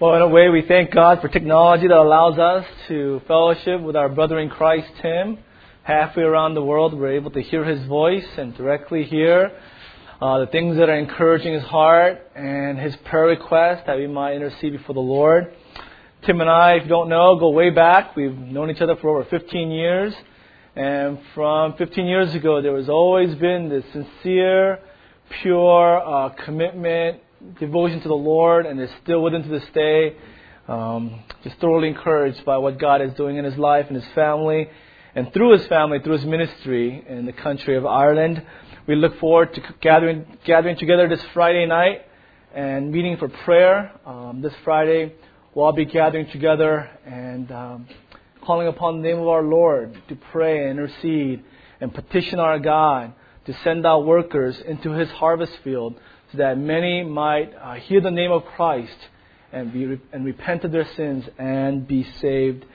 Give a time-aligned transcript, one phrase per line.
[0.00, 3.96] Well, in a way, we thank God for technology that allows us to fellowship with
[3.96, 5.38] our brother in Christ, Tim.
[5.82, 9.50] Halfway around the world, we're able to hear his voice and directly hear
[10.20, 14.34] uh, the things that are encouraging his heart and his prayer request that we might
[14.34, 15.52] intercede before the Lord.
[16.24, 18.14] Tim and I, if you don't know, go way back.
[18.14, 20.14] We've known each other for over 15 years.
[20.76, 24.78] And from 15 years ago, there has always been this sincere,
[25.42, 27.20] pure uh, commitment
[27.58, 30.16] devotion to the Lord and is still with him to this day.
[30.66, 34.68] Um, just thoroughly encouraged by what God is doing in his life and his family,
[35.14, 38.44] and through his family, through his ministry in the country of Ireland.
[38.86, 42.02] We look forward to gathering gathering together this Friday night
[42.54, 43.92] and meeting for prayer.
[44.04, 45.14] Um, this Friday,
[45.54, 47.88] we'll all be gathering together and um,
[48.44, 51.42] calling upon the name of our Lord to pray and intercede
[51.80, 53.14] and petition our God
[53.46, 55.98] to send out workers into His harvest field
[56.32, 58.96] so that many might uh, hear the name of Christ
[59.52, 62.66] and, be, and repent of their sins and be saved.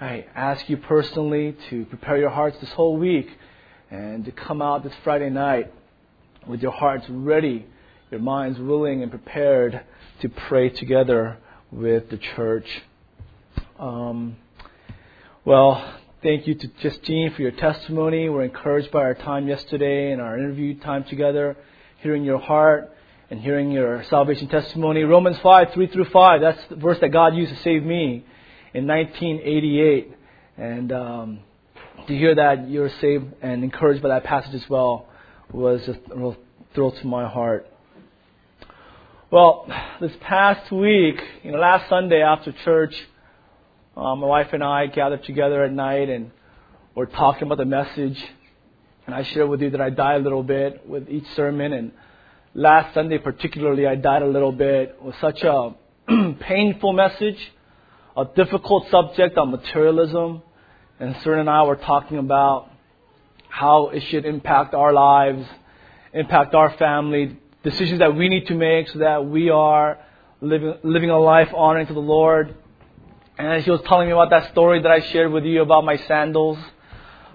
[0.00, 3.28] I ask you personally to prepare your hearts this whole week
[3.90, 5.72] and to come out this Friday night
[6.46, 7.66] with your hearts ready,
[8.10, 9.82] your minds willing and prepared
[10.20, 11.36] to pray together
[11.70, 12.66] with the church.
[13.78, 14.36] Um,
[15.44, 18.28] well, thank you to Justine for your testimony.
[18.28, 21.56] We're encouraged by our time yesterday and our interview time together,
[21.98, 22.90] hearing your heart
[23.30, 25.02] and hearing your salvation testimony.
[25.02, 28.24] Romans 5, 3 through 5, that's the verse that God used to save me
[28.74, 30.12] in 1988.
[30.58, 31.40] And um,
[32.06, 35.06] to hear that you're saved and encouraged by that passage as well
[35.50, 36.36] was a real
[36.74, 37.66] thrill to my heart.
[39.30, 39.66] Well,
[40.00, 42.94] this past week, you know, last Sunday after church,
[43.96, 46.30] uh, my wife and I gathered together at night and
[46.94, 48.22] we're talking about the message.
[49.06, 51.92] And I shared with you that I die a little bit with each sermon and
[52.54, 54.96] last Sunday particularly, I died a little bit.
[54.96, 55.74] It was such a
[56.40, 57.38] painful message,
[58.16, 60.42] a difficult subject on materialism.
[61.00, 62.70] And Cern and I were talking about
[63.48, 65.46] how it should impact our lives,
[66.12, 69.98] impact our family, decisions that we need to make so that we are
[70.40, 72.54] living, living a life honoring to the Lord.
[73.38, 75.96] And she was telling me about that story that I shared with you about my
[75.96, 76.58] sandals.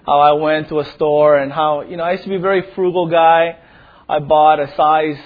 [0.06, 2.40] How I went to a store and how, you know, I used to be a
[2.40, 3.58] very frugal guy.
[4.08, 5.18] I bought a size,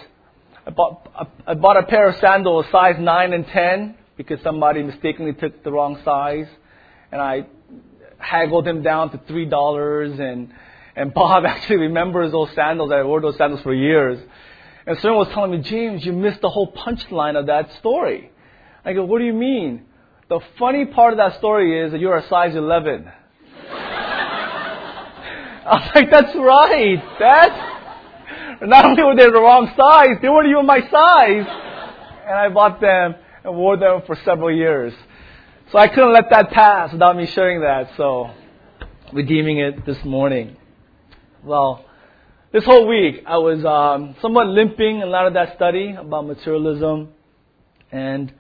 [0.67, 1.09] I bought,
[1.47, 5.71] I bought a pair of sandals size 9 and 10 because somebody mistakenly took the
[5.71, 6.49] wrong size.
[7.13, 7.47] And I
[8.19, 10.53] haggled them down to $3 and,
[10.97, 12.91] and Bob actually remembers those sandals.
[12.91, 14.19] I wore those sandals for years.
[14.85, 18.33] And someone was telling me, James, you missed the whole punchline of that story.
[18.85, 19.85] I go, what do you mean?
[20.29, 23.09] The funny part of that story is that you're a size 11.
[25.65, 27.01] I was like, that's right.
[27.21, 27.72] That's
[28.69, 31.47] not only were they the wrong size, they weren't even my size.
[32.27, 33.15] And I bought them
[33.45, 34.93] and wore them for several years.
[35.73, 37.91] So I couldn't let that pass without me sharing that.
[37.97, 38.31] So
[39.13, 40.57] redeeming it this morning.
[41.43, 41.85] Well,
[42.53, 46.27] this whole week I was um, somewhat limping in a lot of that study about
[46.27, 47.09] materialism
[47.91, 48.33] and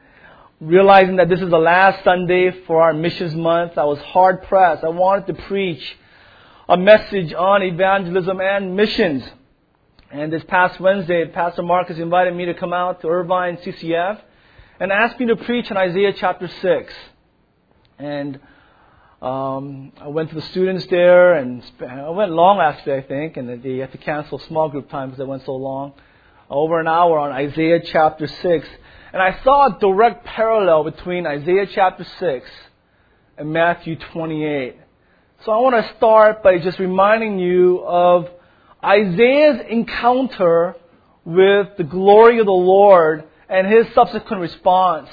[0.61, 3.77] realizing that this is the last Sunday for our missions month.
[3.77, 4.85] I was hard pressed.
[4.85, 5.97] I wanted to preach
[6.69, 9.25] a message on evangelism and missions.
[10.13, 14.21] And this past Wednesday, Pastor Marcus invited me to come out to Irvine CCF
[14.79, 16.95] and asked me to preach on Isaiah chapter 6.
[17.99, 18.39] And
[19.23, 23.63] um, I went to the students there, and I went long actually, I think, and
[23.63, 25.95] they had to cancel small group time because I went so long.
[26.51, 28.69] Over an hour on Isaiah chapter 6.
[29.15, 32.51] And I saw a direct parallel between Isaiah chapter 6
[33.39, 34.77] and Matthew 28.
[35.47, 38.29] So I want to start by just reminding you of
[38.85, 40.77] Isaiah's encounter
[41.25, 45.09] with the glory of the Lord and his subsequent response.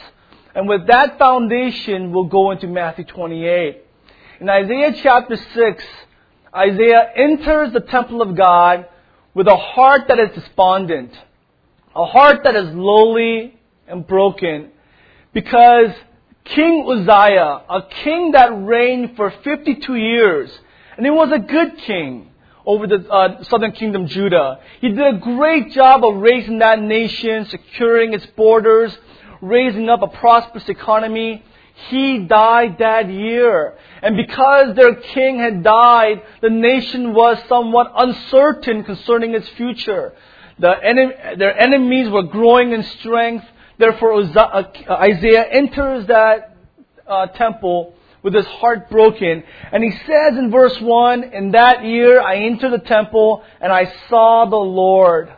[0.55, 3.83] And with that foundation, we'll go into Matthew 28.
[4.41, 5.83] In Isaiah chapter 6,
[6.55, 8.87] Isaiah enters the temple of God
[9.35, 11.11] with a heart that is despondent,
[11.95, 14.71] a heart that is lowly and broken,
[15.31, 15.91] because
[16.45, 20.49] King Uzziah, a king that reigned for 52 years,
[20.97, 22.28] and he was a good king,
[22.69, 24.59] over the uh, southern kingdom Judah.
[24.79, 28.95] He did a great job of raising that nation, securing its borders,
[29.41, 31.43] raising up a prosperous economy.
[31.89, 33.75] He died that year.
[34.03, 40.13] And because their king had died, the nation was somewhat uncertain concerning its future.
[40.59, 43.45] The en- their enemies were growing in strength.
[43.79, 46.55] Therefore, uh, Isaiah enters that
[47.07, 49.43] uh, temple with his heart broken.
[49.71, 53.91] And he says in verse 1, In that year I entered the temple and I
[54.09, 55.31] saw the Lord.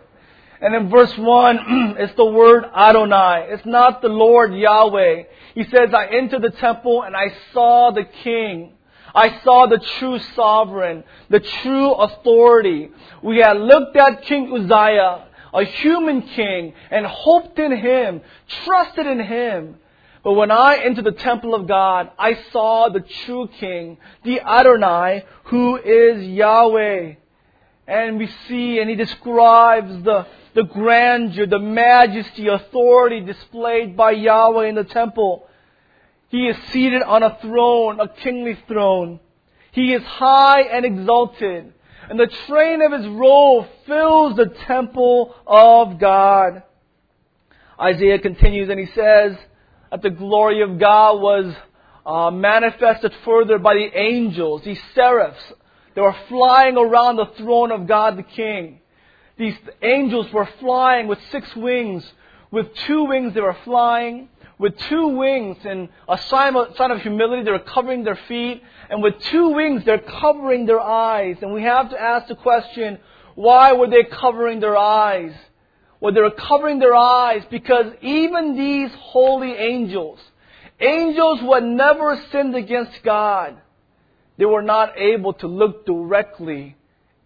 [0.61, 3.47] And in verse 1, it's the word Adonai.
[3.49, 5.23] It's not the Lord Yahweh.
[5.55, 8.73] He says, I entered the temple and I saw the king.
[9.13, 12.91] I saw the true sovereign, the true authority.
[13.21, 18.21] We had looked at King Uzziah, a human king, and hoped in him,
[18.63, 19.75] trusted in him.
[20.23, 25.25] But when I entered the temple of God, I saw the true king, the Adonai,
[25.45, 27.15] who is Yahweh.
[27.87, 34.67] And we see, and he describes the, the grandeur, the majesty, authority displayed by Yahweh
[34.67, 35.47] in the temple.
[36.29, 39.19] He is seated on a throne, a kingly throne.
[39.71, 41.73] He is high and exalted,
[42.09, 46.63] and the train of his robe fills the temple of God.
[47.79, 49.35] Isaiah continues and he says
[49.91, 51.53] that the glory of God was
[52.05, 55.53] uh, manifested further by the angels, these seraphs.
[55.93, 58.79] They were flying around the throne of God the King.
[59.37, 62.03] These angels were flying with six wings.
[62.49, 64.29] With two wings they were flying
[64.61, 68.61] with two wings and a sign of, sign of humility, they were covering their feet.
[68.91, 71.37] And with two wings, they're covering their eyes.
[71.41, 72.99] And we have to ask the question,
[73.33, 75.33] why were they covering their eyes?
[76.01, 80.19] Well, they were covering their eyes because even these holy angels,
[80.79, 83.61] angels who had never sinned against God,
[84.37, 86.75] they were not able to look directly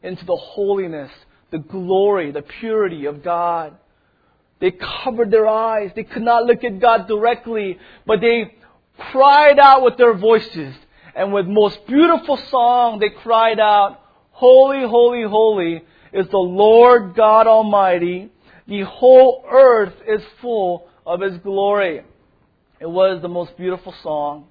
[0.03, 1.09] into the holiness,
[1.51, 3.77] the glory, the purity of God.
[4.59, 5.91] They covered their eyes.
[5.95, 8.55] They could not look at God directly, but they
[8.97, 10.75] cried out with their voices.
[11.15, 14.01] And with most beautiful song, they cried out,
[14.31, 15.81] Holy, holy, holy
[16.11, 18.31] is the Lord God Almighty.
[18.67, 22.01] The whole earth is full of His glory.
[22.79, 24.47] It was the most beautiful song.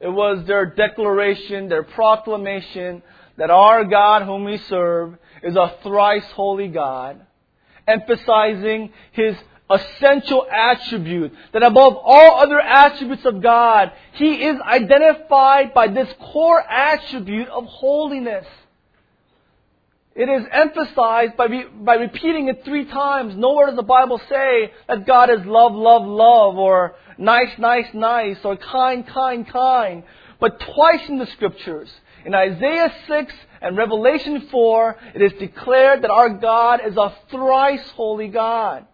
[0.00, 3.02] It was their declaration, their proclamation
[3.36, 7.20] that our God whom we serve is a thrice holy God
[7.86, 9.36] emphasizing his
[9.70, 16.60] essential attribute, that above all other attributes of God, he is identified by this core
[16.60, 18.46] attribute of holiness.
[20.14, 23.34] It is emphasized by, re- by repeating it three times.
[23.36, 28.36] Nowhere does the Bible say that God is love, love, love, or nice, nice, nice,
[28.44, 30.04] or kind, kind, kind.
[30.38, 31.90] But twice in the scriptures,
[32.24, 37.90] in Isaiah 6 and Revelation 4, it is declared that our God is a thrice
[37.96, 38.86] holy God.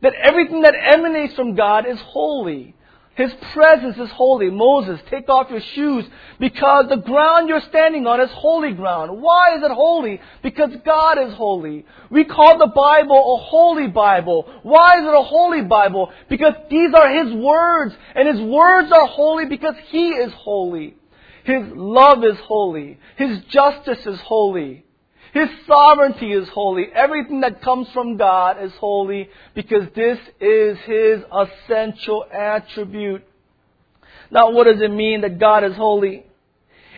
[0.00, 2.74] That everything that emanates from God is holy.
[3.16, 4.50] His presence is holy.
[4.50, 6.04] Moses, take off your shoes
[6.40, 9.22] because the ground you're standing on is holy ground.
[9.22, 10.20] Why is it holy?
[10.42, 11.86] Because God is holy.
[12.10, 14.52] We call the Bible a holy Bible.
[14.64, 16.10] Why is it a holy Bible?
[16.28, 20.96] Because these are His words and His words are holy because He is holy.
[21.44, 22.98] His love is holy.
[23.16, 24.84] His justice is holy.
[25.34, 26.86] His sovereignty is holy.
[26.94, 33.24] Everything that comes from God is holy because this is His essential attribute.
[34.30, 36.24] Now, what does it mean that God is holy?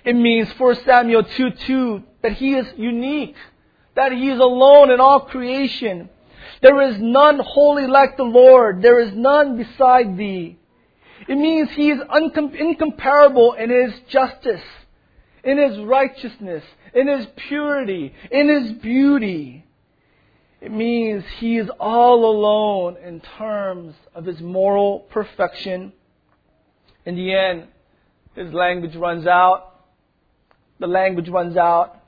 [0.04, 3.36] It means 1 Samuel 2 2 that He is unique,
[3.94, 6.10] that He is alone in all creation.
[6.60, 8.82] There is none holy like the Lord.
[8.82, 10.58] There is none beside thee.
[11.26, 12.00] It means he is
[12.58, 14.62] incomparable in his justice,
[15.42, 16.62] in his righteousness,
[16.96, 19.64] in his purity, in his beauty.
[20.62, 25.92] It means he is all alone in terms of his moral perfection.
[27.04, 27.68] In the end,
[28.34, 29.74] his language runs out.
[30.80, 32.02] The language runs out.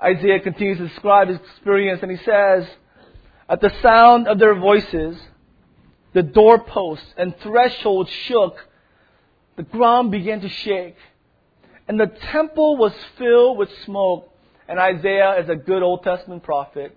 [0.00, 2.66] Isaiah continues to describe his experience and he says,
[3.48, 5.16] At the sound of their voices,
[6.12, 8.58] the doorposts and thresholds shook.
[9.56, 10.96] The ground began to shake.
[11.88, 14.32] And the temple was filled with smoke.
[14.68, 16.96] And Isaiah is a good Old Testament prophet.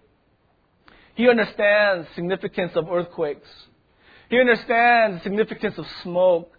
[1.16, 3.48] He understands significance of earthquakes.
[4.30, 6.52] He understands the significance of smoke.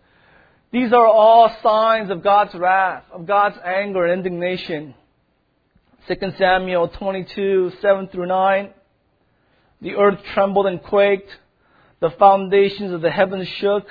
[0.73, 4.95] These are all signs of God's wrath, of God's anger and indignation.
[6.07, 8.71] 2 Samuel 22, 7 through 9.
[9.83, 11.31] The earth trembled and quaked.
[12.01, 13.87] The foundations of the heavens shook.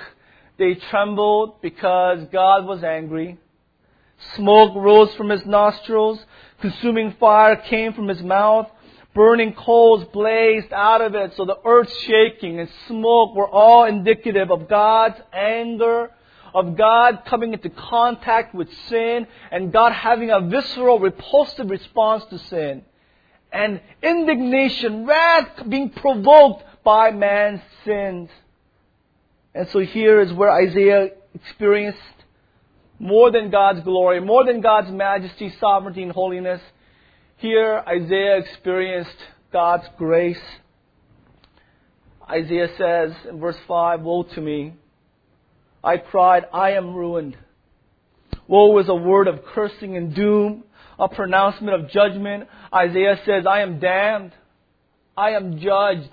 [0.58, 3.38] They trembled because God was angry.
[4.36, 6.20] Smoke rose from his nostrils.
[6.60, 8.68] Consuming fire came from his mouth.
[9.14, 11.34] Burning coals blazed out of it.
[11.36, 16.10] So the earth shaking and smoke were all indicative of God's anger,
[16.54, 22.38] of God coming into contact with sin, and God having a visceral, repulsive response to
[22.38, 22.82] sin.
[23.52, 28.30] And indignation, wrath being provoked by man's sins.
[29.54, 31.98] And so here is where Isaiah experienced
[33.00, 36.60] more than God's glory, more than God's majesty, sovereignty, and holiness.
[37.38, 39.16] Here, Isaiah experienced
[39.52, 40.38] God's grace.
[42.30, 44.74] Isaiah says in verse 5, Woe to me!
[45.82, 47.38] I cried, I am ruined.
[48.46, 50.64] Woe is a word of cursing and doom,
[50.98, 52.48] a pronouncement of judgment.
[52.72, 54.32] Isaiah says, I am damned.
[55.16, 56.10] I am judged.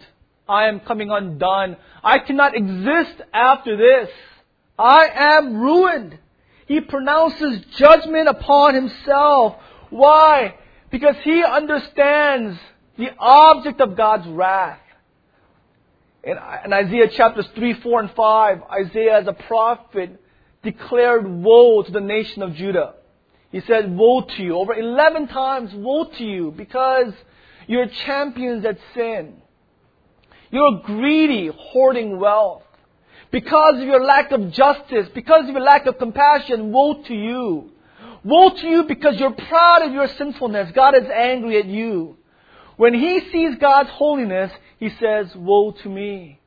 [0.48, 1.76] I am coming undone.
[2.02, 4.10] I cannot exist after this.
[4.80, 6.18] I am ruined.
[6.68, 9.56] He pronounces judgment upon himself.
[9.90, 10.56] Why?
[10.92, 12.60] Because he understands
[12.98, 14.80] the object of God's wrath.
[16.24, 20.22] In, in Isaiah chapters 3, 4, and 5, Isaiah as a prophet
[20.62, 22.96] declared woe to the nation of Judah.
[23.50, 24.58] He said, Woe to you.
[24.58, 27.14] Over 11 times, woe to you, because
[27.66, 29.42] you're champions at sin.
[30.52, 32.64] You're greedy, hoarding wealth.
[33.32, 37.72] Because of your lack of justice, because of your lack of compassion, woe to you.
[38.24, 40.72] Woe to you because you're proud of your sinfulness.
[40.74, 42.18] God is angry at you.
[42.78, 46.40] When he sees God's holiness, he says, Woe to me.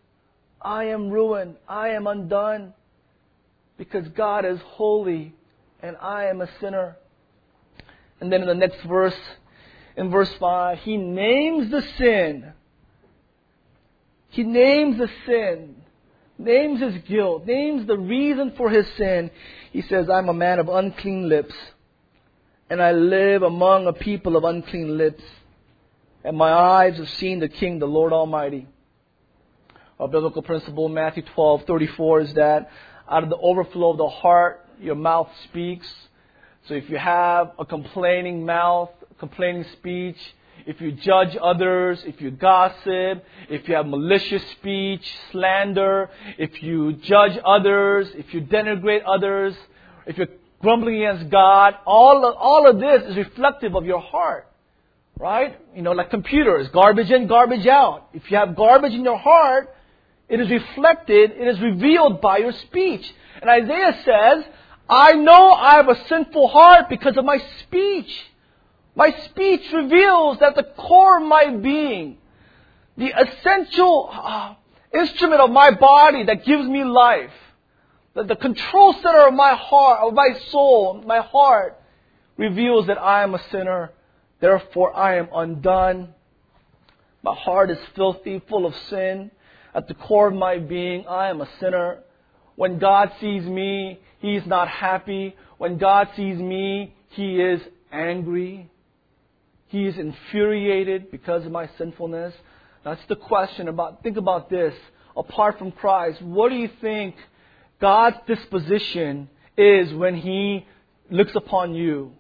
[0.61, 1.57] I am ruined.
[1.69, 2.75] I am undone.
[3.77, 5.35] Because God is holy
[5.83, 6.97] and I am a sinner.
[8.21, 9.17] And then in the next verse,
[9.97, 12.53] in verse 5, he names the sin.
[14.29, 15.77] He names the sin,
[16.41, 19.31] names his guilt, names the reason for his sin.
[19.73, 21.55] He says, I'm a man of unclean lips,
[22.69, 25.23] and I live among a people of unclean lips
[26.23, 28.67] and my eyes have seen the King, the Lord Almighty.
[29.99, 32.71] Our biblical principle, Matthew 12, 34, is that
[33.09, 35.93] out of the overflow of the heart, your mouth speaks.
[36.69, 40.19] So if you have a complaining mouth, complaining speech,
[40.71, 46.09] if you judge others, if you gossip, if you have malicious speech, slander,
[46.39, 49.53] if you judge others, if you denigrate others,
[50.07, 50.29] if you're
[50.61, 54.47] grumbling against God, all of, all of this is reflective of your heart.
[55.19, 55.59] Right?
[55.75, 58.09] You know, like computers, garbage in, garbage out.
[58.15, 59.75] If you have garbage in your heart,
[60.29, 63.13] it is reflected, it is revealed by your speech.
[63.43, 64.45] And Isaiah says,
[64.89, 68.30] I know I have a sinful heart because of my speech.
[68.95, 72.19] My speech reveals that the core of my being,
[72.97, 74.55] the essential uh,
[74.93, 77.33] instrument of my body that gives me life,
[78.15, 81.81] that the control center of my heart, of my soul, my heart,
[82.37, 83.93] reveals that I am a sinner
[84.41, 86.15] Therefore, I am undone.
[87.23, 89.31] My heart is filthy, full of sin.
[89.75, 91.99] At the core of my being, I am a sinner.
[92.57, 95.37] When God sees me, He is not happy.
[95.59, 97.61] When God sees me, He is
[97.93, 98.71] angry.
[99.71, 102.35] He is infuriated because of my sinfulness.
[102.85, 104.75] That's the question about, think about this.
[105.17, 107.15] Apart from Christ, what do you think
[107.81, 110.67] God's disposition is when He
[111.09, 112.13] looks upon you?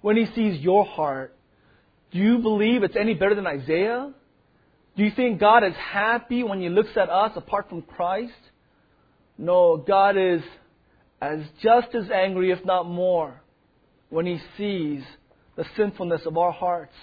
[0.00, 1.36] When He sees your heart?
[2.10, 4.12] Do you believe it's any better than Isaiah?
[4.96, 8.32] Do you think God is happy when He looks at us apart from Christ?
[9.36, 10.42] No, God is
[11.22, 13.40] as just as angry, if not more,
[14.10, 15.04] when He sees
[15.58, 16.94] the sinfulness of our hearts.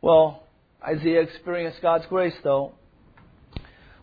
[0.00, 0.44] Well,
[0.82, 2.72] Isaiah experienced God's grace, though.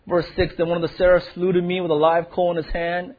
[0.06, 2.62] Verse 6 Then one of the seraphs flew to me with a live coal in
[2.62, 3.14] his hand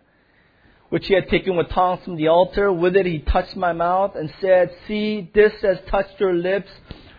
[0.90, 2.72] which he had taken with tongs from the altar.
[2.72, 6.70] With it he touched my mouth and said, See, this has touched your lips.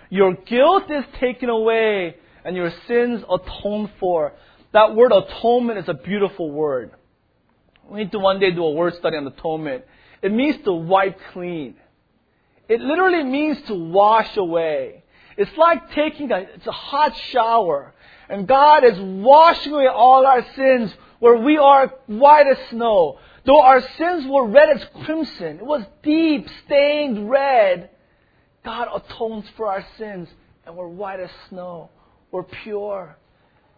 [0.08, 4.32] Your guilt is taken away and your sins atoned for.
[4.72, 6.92] That word atonement is a beautiful word.
[7.88, 9.84] We need to one day do a word study on atonement.
[10.22, 11.74] It means to wipe clean.
[12.70, 15.02] It literally means to wash away.
[15.36, 17.92] It's like taking a, it's a hot shower.
[18.28, 23.18] And God is washing away all our sins where we are white as snow.
[23.44, 27.90] Though our sins were red as crimson, it was deep, stained red,
[28.64, 30.28] God atones for our sins
[30.64, 31.90] and we're white as snow.
[32.30, 33.16] We're pure.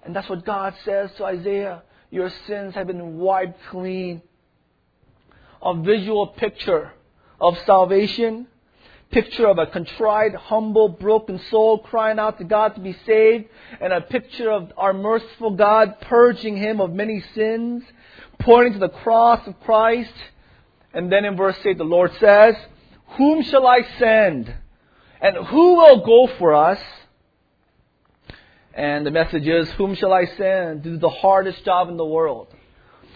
[0.05, 1.83] And that's what God says to Isaiah.
[2.11, 4.21] Your sins have been wiped clean.
[5.63, 6.93] A visual picture
[7.41, 8.49] of salvation,
[9.13, 13.45] picture of a contrite, humble, broken soul crying out to God to be saved,
[13.81, 17.85] and a picture of our merciful God purging him of many sins
[18.41, 20.13] pointing to the cross of Christ.
[20.93, 22.57] And then in verse 8, the Lord says,
[23.17, 24.55] Whom shall I send?
[25.21, 26.81] And who will go for us?
[28.75, 30.87] And the message is, Whom shall I send?
[30.87, 32.49] Is the hardest job in the world.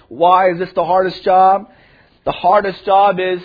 [0.09, 1.71] Why is this the hardest job?
[2.25, 3.41] The hardest job is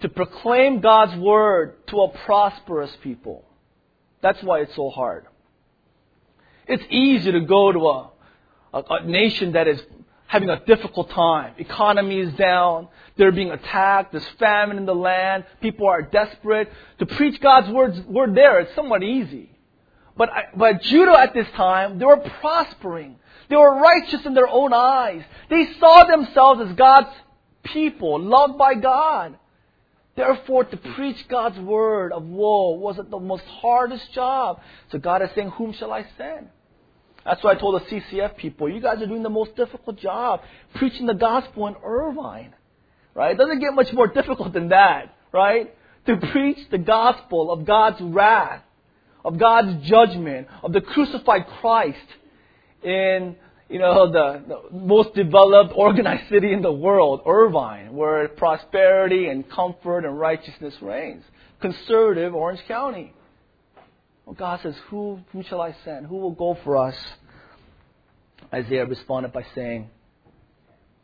[0.00, 3.44] to proclaim God's word to a prosperous people.
[4.22, 5.26] That's why it's so hard.
[6.66, 8.10] It's easy to go to a,
[8.74, 9.80] a, a nation that is
[10.26, 11.54] having a difficult time.
[11.58, 12.88] Economy is down.
[13.16, 14.12] They're being attacked.
[14.12, 15.44] There's famine in the land.
[15.60, 16.70] People are desperate.
[16.98, 19.50] To preach God's words, word there, it's somewhat easy.
[20.16, 23.16] But, but Judah at this time, they were prospering.
[23.48, 25.22] They were righteous in their own eyes.
[25.48, 27.14] They saw themselves as God's
[27.62, 29.38] people, loved by God.
[30.16, 34.60] Therefore, to preach God's word of woe wasn't the most hardest job.
[34.90, 36.48] So God is saying, Whom shall I send?
[37.24, 40.40] That's why I told the CCF people, you guys are doing the most difficult job,
[40.76, 42.54] preaching the gospel in Irvine.
[43.14, 43.32] Right?
[43.32, 45.74] It doesn't get much more difficult than that, right?
[46.06, 48.62] To preach the gospel of God's wrath,
[49.24, 51.98] of God's judgment, of the crucified Christ
[52.82, 53.36] in
[53.68, 59.48] you know, the, the, most developed, organized city in the world, Irvine, where prosperity and
[59.50, 61.24] comfort and righteousness reigns.
[61.60, 63.12] Conservative Orange County.
[64.24, 66.06] Well, God says, who, shall I send?
[66.06, 66.96] Who will go for us?
[68.52, 69.90] Isaiah responded by saying,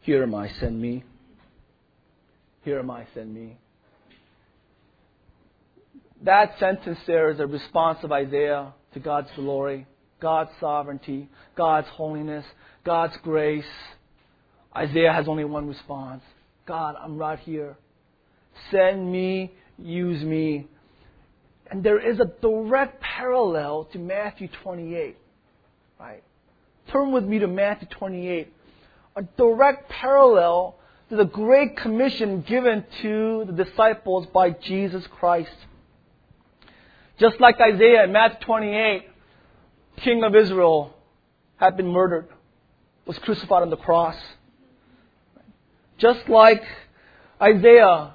[0.01, 1.03] Here am I, send me.
[2.65, 3.59] Here am I, send me.
[6.23, 9.87] That sentence there is a response of Isaiah to God's glory.
[10.23, 12.47] God's sovereignty, God's holiness,
[12.85, 13.67] God's grace.
[14.75, 16.23] Isaiah has only one response
[16.65, 17.77] God, I'm right here.
[18.71, 20.69] Send me, use me.
[21.69, 25.17] And there is a direct parallel to Matthew 28.
[25.99, 26.23] Right?
[26.93, 28.53] Turn with me to Matthew 28.
[29.17, 30.77] A direct parallel
[31.11, 35.51] to the great commission given to the disciples by Jesus Christ.
[37.19, 39.12] Just like Isaiah in Matthew 28,
[40.05, 40.95] king of Israel,
[41.57, 42.29] had been murdered,
[43.07, 44.17] was crucified on the cross.
[45.99, 46.63] Just like
[47.41, 48.15] Isaiah,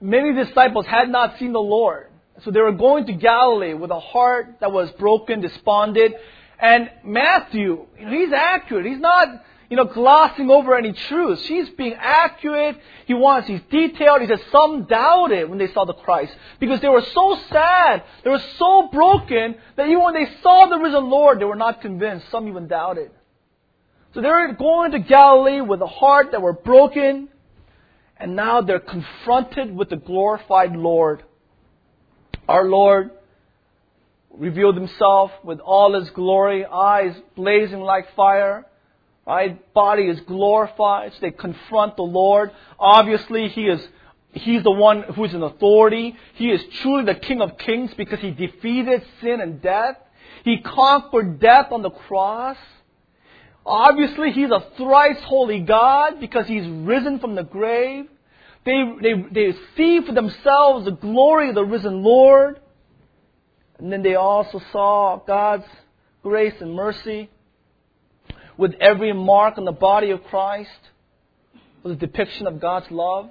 [0.00, 2.06] many disciples had not seen the Lord.
[2.44, 6.14] So they were going to Galilee with a heart that was broken, despondent.
[6.60, 8.86] And Matthew, you know, he's accurate.
[8.86, 9.28] He's not
[9.70, 11.40] you know, glossing over any truth.
[11.42, 12.76] She's being accurate.
[13.06, 14.20] He wants, he's detailed.
[14.20, 18.02] He says some doubted when they saw the Christ because they were so sad.
[18.24, 21.80] They were so broken that even when they saw the risen Lord, they were not
[21.80, 22.28] convinced.
[22.32, 23.12] Some even doubted.
[24.12, 27.28] So they were going to Galilee with a heart that were broken,
[28.16, 31.22] and now they're confronted with the glorified Lord.
[32.48, 33.12] Our Lord
[34.32, 38.66] revealed himself with all his glory, eyes blazing like fire
[39.26, 39.72] Right?
[39.74, 41.12] Body is glorified.
[41.12, 42.50] So they confront the Lord.
[42.78, 43.86] Obviously, he is
[44.32, 46.16] He's the one who is in authority.
[46.34, 49.96] He is truly the King of Kings because he defeated sin and death.
[50.44, 52.56] He conquered death on the cross.
[53.66, 58.06] Obviously, he's a thrice holy God because he's risen from the grave.
[58.64, 62.60] They, they, they see for themselves the glory of the risen Lord.
[63.78, 65.66] And then they also saw God's
[66.22, 67.30] grace and mercy
[68.60, 70.80] with every mark on the body of Christ
[71.82, 73.30] was a depiction of God's love.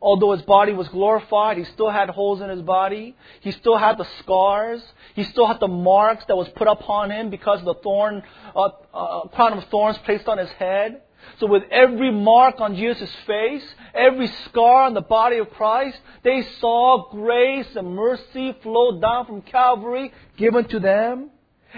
[0.00, 3.16] Although his body was glorified, he still had holes in his body.
[3.40, 4.80] He still had the scars.
[5.16, 8.22] He still had the marks that was put upon him because of the thorn,
[8.54, 11.02] uh, uh, crown of thorns placed on his head.
[11.40, 16.46] So with every mark on Jesus' face, every scar on the body of Christ, they
[16.60, 21.30] saw grace and mercy flow down from Calvary given to them.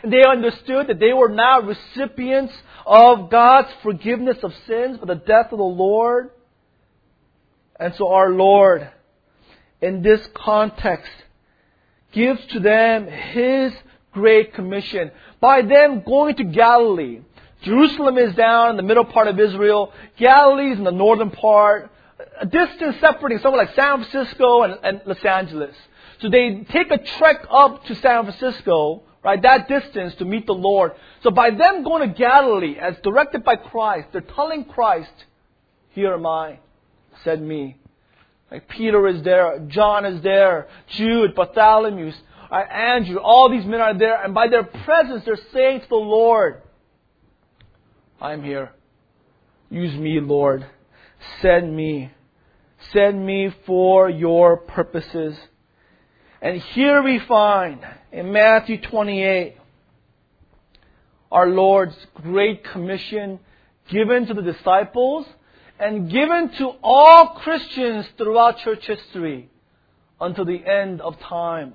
[0.02, 2.54] And they understood that they were now recipients
[2.86, 6.30] of God's forgiveness of sins by the death of the Lord.
[7.78, 8.88] And so our Lord,
[9.80, 11.10] in this context,
[12.12, 13.72] gives to them His
[14.12, 15.10] great commission.
[15.40, 17.20] By them going to Galilee,
[17.62, 21.90] Jerusalem is down in the middle part of Israel, Galilee is in the northern part,
[22.40, 25.74] a distance separating somewhere like San Francisco and, and Los Angeles.
[26.20, 29.40] So they take a trek up to San Francisco, right?
[29.42, 30.92] That distance to meet the Lord.
[31.22, 35.12] So by them going to Galilee as directed by Christ, they're telling Christ,
[35.90, 36.58] Here am I,
[37.24, 37.76] said me.
[38.50, 42.12] Like Peter is there, John is there, Jude, Bartholomew,
[42.50, 45.94] uh, Andrew, all these men are there, and by their presence they're saying to the
[45.94, 46.62] Lord,
[48.20, 48.72] I'm here.
[49.70, 50.66] Use me, Lord.
[51.40, 52.10] Send me.
[52.92, 55.38] Send me for your purposes.
[56.42, 59.56] And here we find in Matthew 28
[61.30, 63.38] our Lord's great commission
[63.88, 65.26] given to the disciples
[65.78, 69.48] and given to all Christians throughout church history
[70.20, 71.74] until the end of time.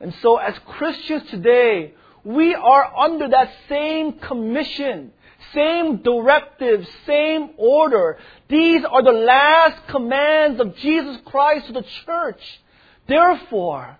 [0.00, 5.12] And so as Christians today, we are under that same commission,
[5.54, 8.18] same directive, same order.
[8.48, 12.60] These are the last commands of Jesus Christ to the church.
[13.06, 13.96] Therefore,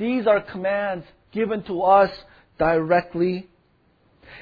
[0.00, 2.10] these are commands given to us
[2.58, 3.48] directly.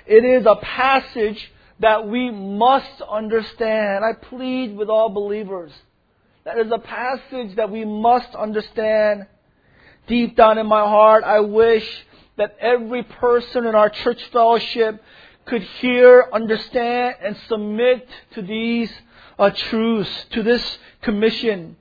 [0.07, 4.05] It is a passage that we must understand.
[4.05, 5.73] I plead with all believers.
[6.45, 9.27] That is a passage that we must understand.
[10.07, 11.87] Deep down in my heart, I wish
[12.37, 15.03] that every person in our church fellowship
[15.45, 18.91] could hear, understand, and submit to these
[19.39, 21.77] uh, truths, to this commission.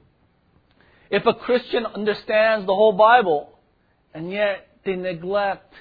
[1.10, 3.57] If a Christian understands the whole Bible,
[4.18, 5.72] and yet they neglect,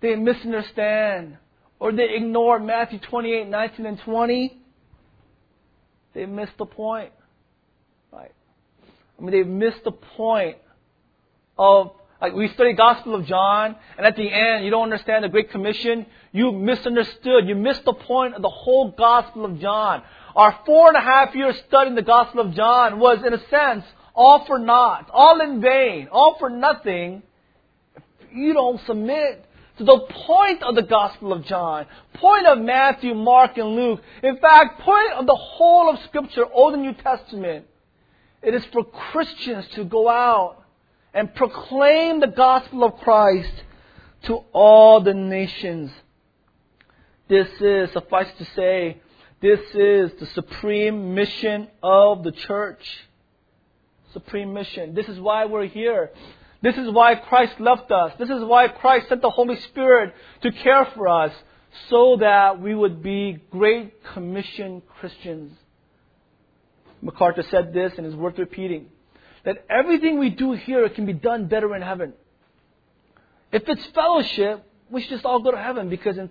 [0.00, 1.36] they misunderstand,
[1.78, 4.58] or they ignore Matthew 28, 19, and 20,
[6.14, 7.12] they missed the point.
[8.10, 8.32] Right?
[9.18, 10.56] I mean, they've missed the point
[11.58, 15.28] of like we study Gospel of John, and at the end you don't understand the
[15.28, 16.06] Great Commission.
[16.30, 17.48] You misunderstood.
[17.48, 20.02] You missed the point of the whole Gospel of John.
[20.34, 23.84] Our four and a half years studying the Gospel of John was, in a sense,
[24.14, 27.24] all for naught, all in vain, all for nothing.
[28.34, 29.44] You don't submit
[29.78, 34.00] to the point of the Gospel of John, point of Matthew, Mark, and Luke.
[34.22, 37.66] In fact, point of the whole of Scripture, Old and New Testament.
[38.42, 40.62] It is for Christians to go out
[41.14, 43.52] and proclaim the gospel of Christ
[44.24, 45.90] to all the nations.
[47.28, 49.00] This is, suffice to say,
[49.40, 52.84] this is the supreme mission of the church.
[54.12, 54.94] Supreme mission.
[54.94, 56.10] This is why we're here.
[56.62, 58.12] This is why Christ left us.
[58.18, 61.32] This is why Christ sent the Holy Spirit to care for us
[61.90, 65.56] so that we would be Great Commission Christians.
[67.00, 68.86] MacArthur said this and it's worth repeating
[69.44, 72.12] that everything we do here can be done better in heaven.
[73.50, 76.30] If it's fellowship, we should just all go to heaven because in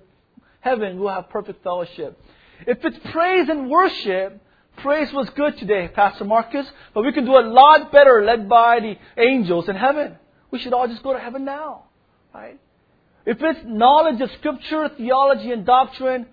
[0.61, 2.17] heaven we'll have perfect fellowship.
[2.65, 4.41] If it's praise and worship,
[4.81, 8.79] praise was good today, Pastor Marcus, but we can do a lot better led by
[8.79, 10.17] the angels in heaven.
[10.51, 11.85] We should all just go to heaven now,
[12.33, 12.59] right?
[13.25, 16.25] If it's knowledge of scripture, theology, and doctrine,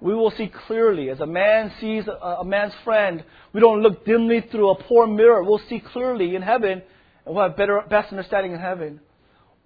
[0.00, 1.08] we will see clearly.
[1.10, 5.06] As a man sees a, a, man's friend, we don't look dimly through a poor
[5.06, 5.42] mirror.
[5.42, 6.82] We'll see clearly in heaven,
[7.24, 9.00] and we'll have better, best understanding in heaven.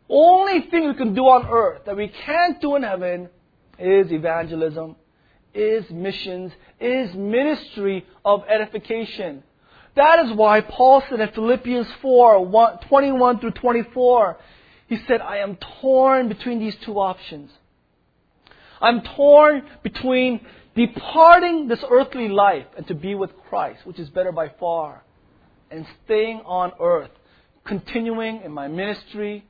[0.08, 3.28] Only thing we can do on earth that we can't do in heaven
[3.78, 4.96] is evangelism,
[5.54, 9.42] is missions, is ministry of edification.
[9.96, 14.38] That is why Paul said in Philippians 4, 1, 21 through 24,
[14.86, 17.50] he said, I am torn between these two options.
[18.80, 24.30] I'm torn between departing this earthly life and to be with Christ, which is better
[24.30, 25.02] by far,
[25.70, 27.10] and staying on earth,
[27.64, 29.44] continuing in my ministry,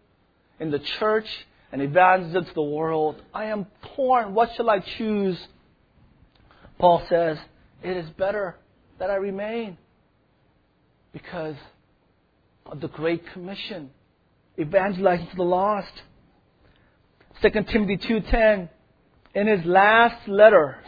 [0.59, 1.29] in the church,
[1.71, 3.23] and evangelism to the world.
[3.35, 4.35] I am torn.
[4.35, 5.39] What shall I choose?
[6.79, 7.39] Paul says,
[7.83, 8.57] It is better
[8.99, 9.77] that I remain
[11.13, 11.57] because
[12.67, 13.91] of the Great Commission,
[14.59, 15.93] evangelizing to the lost.
[17.43, 18.69] 2 Timothy 2.10
[19.35, 20.79] in his last letter,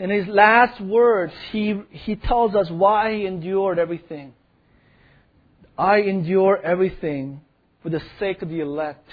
[0.00, 4.34] in his last words, he, he tells us why he endured everything.
[5.76, 7.40] I endure everything
[7.82, 9.08] for the sake of the elect,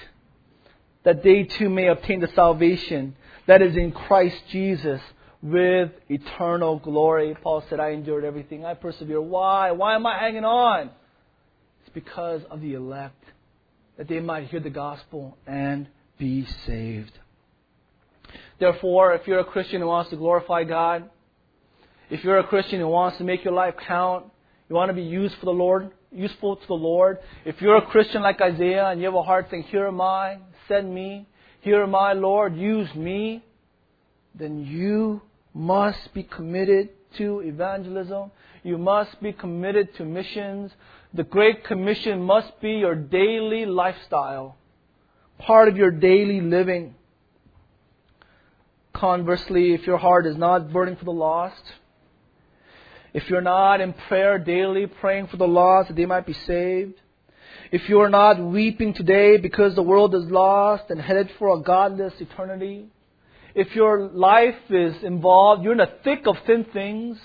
[1.04, 5.02] that they too may obtain the salvation that is in Christ Jesus
[5.42, 7.36] with eternal glory.
[7.42, 8.66] Paul said, I endured everything.
[8.66, 9.22] I persevere.
[9.22, 9.72] Why?
[9.72, 10.90] Why am I hanging on?
[11.82, 13.24] It's because of the elect,
[13.98, 17.12] that they might hear the gospel and be saved.
[18.60, 21.10] Therefore, if you're a Christian who wants to glorify God,
[22.10, 24.26] if you're a Christian who wants to make your life count,
[24.70, 27.20] you want to be used for the Lord, useful to the Lord.
[27.46, 30.40] If you're a Christian like Isaiah and you have a heart saying, Here am I,
[30.68, 31.28] send me,
[31.62, 33.44] here am I, Lord, use me,
[34.38, 35.22] then you
[35.54, 38.32] must be committed to evangelism.
[38.64, 40.72] You must be committed to missions.
[41.14, 44.58] The Great Commission must be your daily lifestyle,
[45.40, 46.96] part of your daily living.
[48.94, 51.64] Conversely, if your heart is not burning for the lost,
[53.14, 56.96] if you're not in prayer daily praying for the lost that they might be saved,
[57.72, 61.62] if you are not weeping today because the world is lost and headed for a
[61.62, 62.88] godless eternity,
[63.56, 67.18] if your life is involved, you're in the thick of thin things,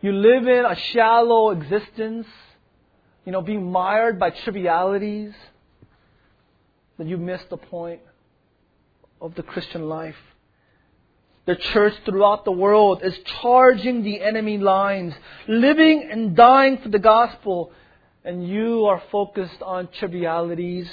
[0.00, 2.26] you live in a shallow existence,
[3.26, 5.34] you know, being mired by trivialities,
[6.96, 8.00] then you miss the point
[9.20, 10.16] of the Christian life.
[11.44, 15.14] The church throughout the world is charging the enemy lines,
[15.46, 17.72] living and dying for the gospel,
[18.24, 20.88] and you are focused on trivialities,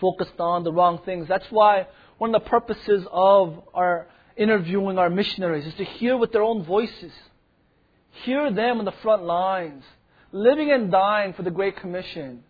[0.00, 1.28] focused on the wrong things.
[1.28, 1.86] That's why
[2.22, 4.06] one of the purposes of our
[4.36, 7.10] interviewing our missionaries is to hear with their own voices.
[8.22, 9.82] Hear them on the front lines,
[10.30, 12.44] living and dying for the Great Commission.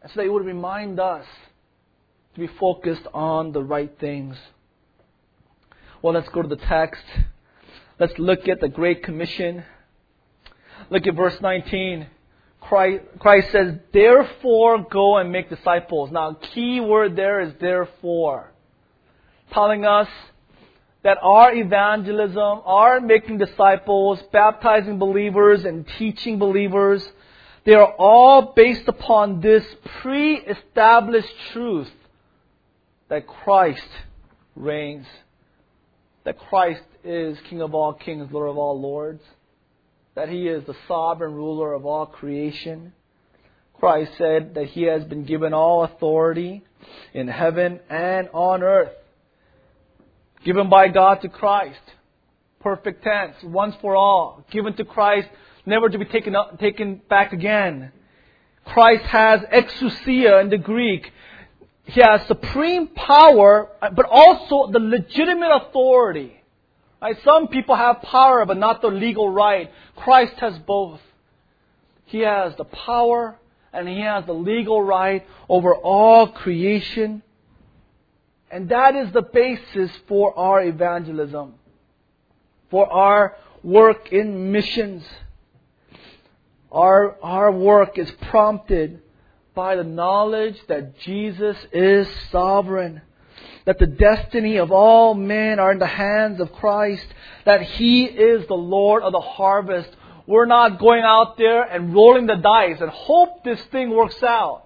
[0.00, 1.26] And so that it would remind us
[2.32, 4.38] to be focused on the right things.
[6.00, 7.04] Well, let's go to the text.
[7.98, 9.62] Let's look at the Great Commission.
[10.88, 12.06] Look at verse 19.
[12.62, 16.10] Christ, Christ says, therefore go and make disciples.
[16.10, 18.54] Now, key word there is therefore.
[19.52, 20.08] Telling us
[21.02, 27.02] that our evangelism, our making disciples, baptizing believers, and teaching believers,
[27.64, 29.64] they are all based upon this
[30.00, 31.90] pre-established truth
[33.08, 33.88] that Christ
[34.54, 35.06] reigns.
[36.24, 39.22] That Christ is King of all kings, Lord of all lords
[40.14, 42.92] that he is the sovereign ruler of all creation.
[43.74, 46.64] Christ said that he has been given all authority
[47.14, 48.92] in heaven and on earth.
[50.44, 51.80] Given by God to Christ.
[52.60, 54.44] Perfect tense, once for all.
[54.50, 55.28] Given to Christ,
[55.66, 57.92] never to be taken, up, taken back again.
[58.64, 61.10] Christ has exousia in the Greek.
[61.84, 66.40] He has supreme power, but also the legitimate authority
[67.00, 67.16] Right?
[67.24, 69.70] Some people have power but not the legal right.
[69.96, 71.00] Christ has both.
[72.06, 73.38] He has the power
[73.72, 77.22] and he has the legal right over all creation.
[78.50, 81.54] And that is the basis for our evangelism,
[82.70, 85.04] for our work in missions.
[86.72, 89.02] Our, our work is prompted
[89.54, 93.02] by the knowledge that Jesus is sovereign
[93.70, 97.06] that the destiny of all men are in the hands of Christ,
[97.44, 99.88] that He is the Lord of the harvest.
[100.26, 104.64] We're not going out there and rolling the dice and hope this thing works out.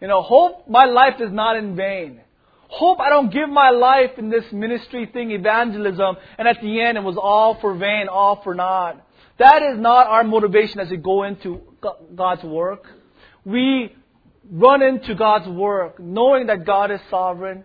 [0.00, 2.20] You know, hope my life is not in vain.
[2.68, 6.98] Hope I don't give my life in this ministry thing, evangelism, and at the end
[6.98, 9.04] it was all for vain, all for naught.
[9.38, 11.60] That is not our motivation as we go into
[12.14, 12.84] God's work.
[13.44, 13.94] We
[14.50, 17.64] run into God's work knowing that God is sovereign,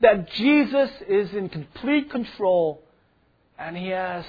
[0.00, 2.82] that Jesus is in complete control
[3.58, 4.24] and He has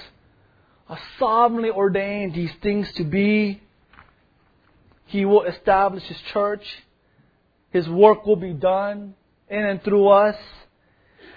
[1.19, 3.61] sovereignly ordained these things to be.
[5.05, 6.63] He will establish His church.
[7.71, 9.15] His work will be done
[9.49, 10.35] in and through us.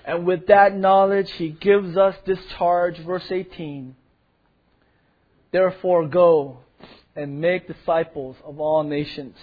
[0.04, 3.96] And with that knowledge, He gives us this charge, verse 18.
[5.52, 6.58] Therefore, go
[7.14, 9.36] and make disciples of all nations.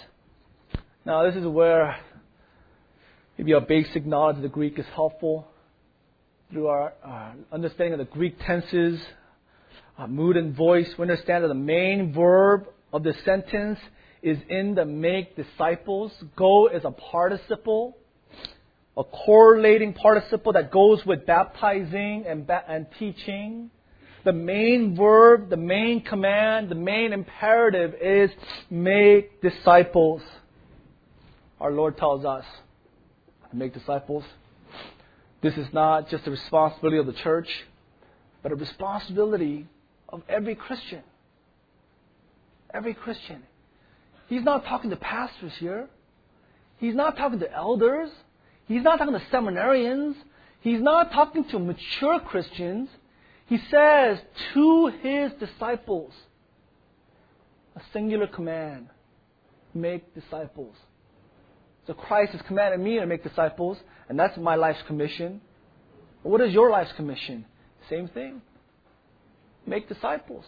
[1.06, 1.98] Now, this is where
[3.38, 5.48] Maybe our basic knowledge of the Greek is helpful
[6.52, 6.94] through our
[7.52, 9.02] understanding of the Greek tenses,
[9.98, 10.88] uh, mood and voice.
[11.00, 13.80] We understand that the main verb of the sentence
[14.22, 16.12] is in the make disciples.
[16.36, 17.98] Go is a participle,
[18.96, 23.70] a correlating participle that goes with baptizing and, ba- and teaching.
[24.24, 28.30] The main verb, the main command, the main imperative is
[28.70, 30.22] make disciples.
[31.60, 32.46] Our Lord tells us
[33.54, 34.24] make disciples.
[35.42, 37.48] This is not just a responsibility of the church,
[38.42, 39.68] but a responsibility
[40.10, 41.02] of every Christian.
[42.74, 43.44] Every Christian.
[44.28, 45.90] He's not talking to pastors here.
[46.78, 48.10] He's not talking to elders.
[48.68, 50.16] He's not talking to seminarians.
[50.62, 52.90] He's not talking to mature Christians.
[53.48, 54.20] He says
[54.54, 56.14] to his disciples,
[57.76, 58.88] a singular command
[59.74, 60.76] make disciples.
[61.88, 65.42] So Christ has commanded me to make disciples, and that's my life's commission.
[66.22, 67.46] What is your life's commission?
[67.90, 68.42] Same thing.
[69.66, 70.46] Make disciples.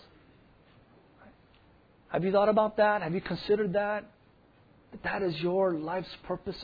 [2.08, 3.02] Have you thought about that?
[3.02, 4.06] Have you considered that?
[5.04, 6.64] That is your life's purpose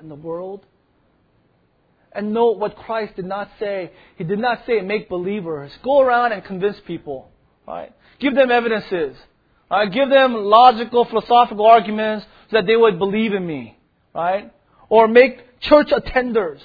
[0.00, 0.64] in the world?
[2.14, 3.92] And note what Christ did not say.
[4.16, 5.72] He did not say make believers.
[5.82, 7.30] Go around and convince people.
[7.66, 7.92] Right?
[8.20, 9.16] Give them evidences.
[9.70, 9.90] Right?
[9.90, 13.78] Give them logical, philosophical arguments so that they would believe in me
[14.14, 14.52] right?
[14.88, 16.60] Or make church attenders.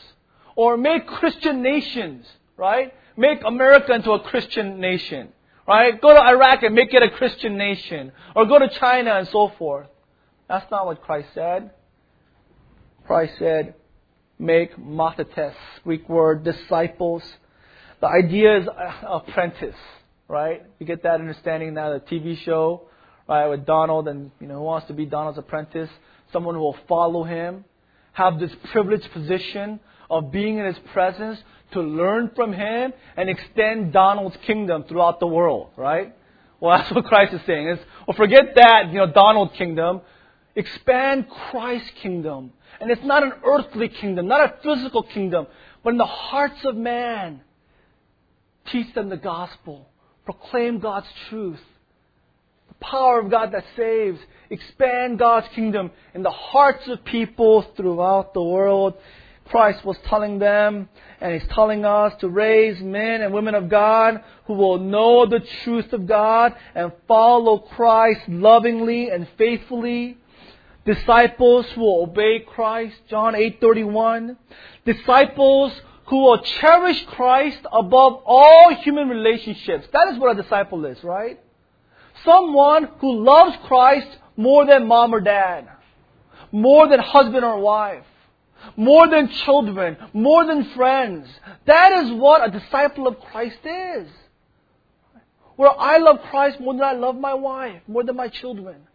[0.55, 2.93] Or make Christian nations, right?
[3.15, 5.29] Make America into a Christian nation,
[5.67, 5.99] right?
[6.01, 8.12] Go to Iraq and make it a Christian nation.
[8.36, 9.88] Or go to China and so forth.
[10.49, 11.71] That's not what Christ said.
[13.05, 13.75] Christ said,
[14.39, 17.23] make mathetes, Greek word, disciples.
[18.02, 19.76] The idea is uh, apprentice,
[20.28, 20.63] right?
[20.80, 22.84] You get that understanding now, the TV show,
[23.28, 25.89] right, with Donald and, you know, who wants to be Donald's apprentice?
[26.32, 27.65] someone who will follow him,
[28.13, 31.39] have this privileged position of being in his presence
[31.71, 36.15] to learn from him and extend Donald's kingdom throughout the world, right?
[36.60, 37.67] Well, that's what Christ is saying.
[37.67, 40.02] Is, well, forget that, you know, Donald kingdom.
[40.58, 42.52] Expand Christ's kingdom.
[42.82, 45.48] And it's not an earthly kingdom, not a physical kingdom,
[45.84, 47.39] but in the hearts of man.
[48.70, 49.88] Teach them the gospel.
[50.26, 51.62] Proclaim God's truth
[52.67, 58.34] the power of God that saves, expand God's kingdom in the hearts of people throughout
[58.34, 58.96] the world.
[59.46, 60.89] Christ was telling them,
[61.22, 65.39] and He's telling us to raise men and women of God who will know the
[65.63, 70.17] truth of God and follow Christ lovingly and faithfully.
[70.88, 74.38] Disciples who will obey Christ, John 8:31.
[74.86, 75.73] Disciples
[76.06, 79.86] who will cherish Christ above all human relationships.
[79.91, 81.41] That is what a disciple is, right?
[82.23, 85.67] Someone who loves Christ more than mom or dad,
[86.54, 88.06] more than husband or wife,
[88.78, 91.28] more than children, more than friends.
[91.65, 94.08] That is what a disciple of Christ is.
[95.58, 98.88] Where I love Christ more than I love my wife, more than my children.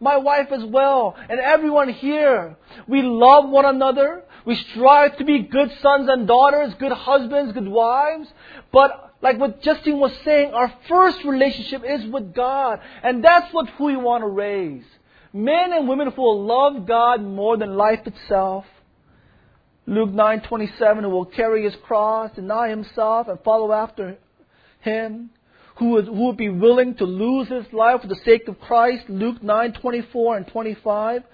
[0.00, 2.56] My wife as well, and everyone here.
[2.86, 4.24] We love one another.
[4.44, 8.28] We strive to be good sons and daughters, good husbands, good wives.
[8.72, 12.80] But like what Justine was saying, our first relationship is with God.
[13.02, 14.84] And that's what who we want to raise.
[15.32, 18.66] Men and women who will love God more than life itself.
[19.86, 24.18] Luke 9:27 who will carry his cross, deny himself and follow after
[24.80, 25.30] him.
[25.76, 29.08] Who would, who would be willing to lose his life for the sake of Christ.
[29.08, 31.24] Luke 9:24 and 25.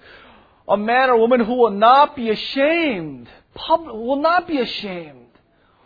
[0.67, 5.27] A man or woman who will not be ashamed, public, will not be ashamed,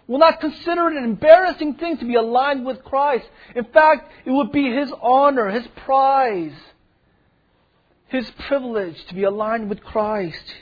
[0.08, 3.26] will not consider it an embarrassing thing to be aligned with Christ.
[3.56, 6.56] In fact, it would be his honor, his prize,
[8.08, 10.54] his privilege to be aligned with Christ.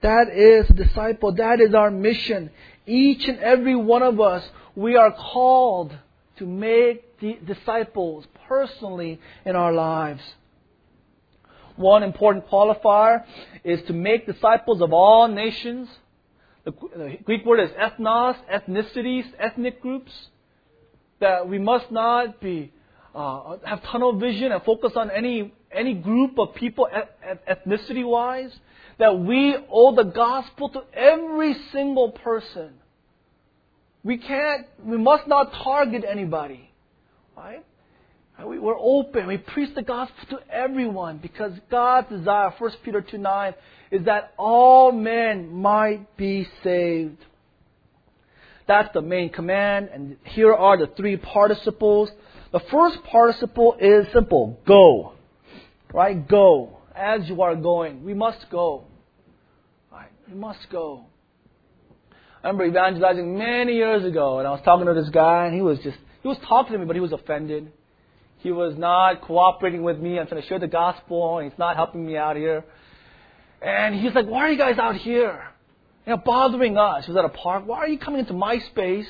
[0.00, 1.32] That is disciple.
[1.32, 2.50] That is our mission.
[2.86, 5.96] Each and every one of us, we are called
[6.42, 10.20] to make disciples personally in our lives.
[11.76, 13.24] One important qualifier
[13.62, 15.88] is to make disciples of all nations.
[16.64, 16.72] The,
[17.22, 20.10] Greek word is ethnos, ethnicities, ethnic groups.
[21.20, 22.72] That we must not be
[23.14, 26.88] uh, have tunnel vision and focus on any any group of people
[27.48, 28.52] ethnicity wise
[28.98, 32.72] that we owe the gospel to every single person.
[34.04, 36.70] We can't, we must not target anybody.
[37.36, 37.64] Right?
[38.44, 39.26] We're open.
[39.26, 43.54] We preach the gospel to everyone because God's desire, 1 Peter 2 9,
[43.90, 47.18] is that all men might be saved.
[48.66, 52.10] That's the main command, and here are the three participles.
[52.52, 55.12] The first participle is simple go.
[55.92, 56.26] Right?
[56.26, 58.04] Go as you are going.
[58.04, 58.84] We must go.
[59.90, 60.10] Right?
[60.28, 61.06] We must go.
[62.42, 65.62] I remember evangelizing many years ago, and I was talking to this guy, and he
[65.62, 67.70] was just, he was talking to me, but he was offended.
[68.38, 70.18] He was not cooperating with me.
[70.18, 72.64] I'm trying to share the gospel, and he's not helping me out here.
[73.60, 75.46] And he's like, why are you guys out here?
[76.04, 77.06] You know, bothering us.
[77.06, 77.64] He was at a park.
[77.64, 79.06] Why are you coming into my space,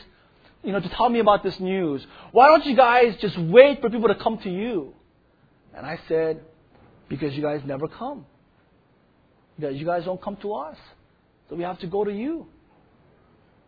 [0.63, 2.07] you know, to tell me about this news?
[2.33, 4.93] Why don't you guys just wait for people to come to you?
[5.75, 6.43] And I said,
[7.09, 8.27] because you guys never come.
[9.59, 10.77] Because you guys don't come to us.
[11.49, 12.47] So we have to go to you.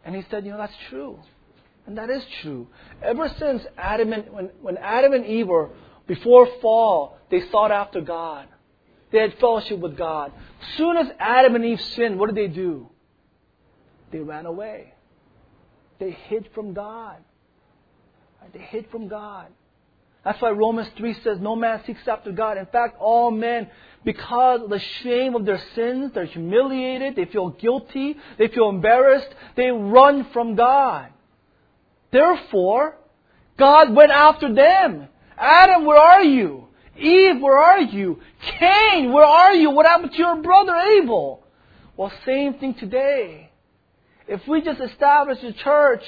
[0.05, 1.19] And he said, you know, that's true.
[1.87, 2.69] And that is true.
[3.03, 5.71] Ever since Adam and, when, when Adam and Eve were,
[6.07, 8.49] before fall, they sought after God.
[9.13, 10.33] They had fellowship with God.
[10.77, 12.89] Soon as Adam and Eve sinned, what did they do?
[14.11, 14.95] They ran away.
[15.99, 17.19] They hid from God.
[18.53, 19.49] They hid from God.
[20.25, 22.57] That's why Romans 3 says, No man seeks after God.
[22.57, 23.69] In fact, all men,
[24.05, 29.29] because of the shame of their sins, they're humiliated, they feel guilty, they feel embarrassed,
[29.57, 31.09] they run from God.
[32.13, 32.97] Therefore,
[33.59, 35.09] God went after them.
[35.37, 36.69] Adam, where are you?
[36.97, 38.21] Eve, where are you?
[38.59, 39.71] Cain, where are you?
[39.71, 41.45] What happened to your brother Abel?
[41.97, 43.51] Well, same thing today.
[44.29, 46.05] If we just establish a church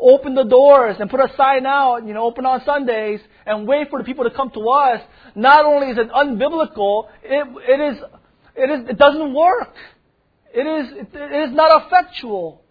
[0.00, 3.90] open the doors and put a sign out, you know, open on Sundays and wait
[3.90, 5.00] for the people to come to us,
[5.34, 8.02] not only is it unbiblical, it, it is,
[8.56, 9.74] it is, it doesn't work.
[10.52, 12.62] It is, it, it is not effectual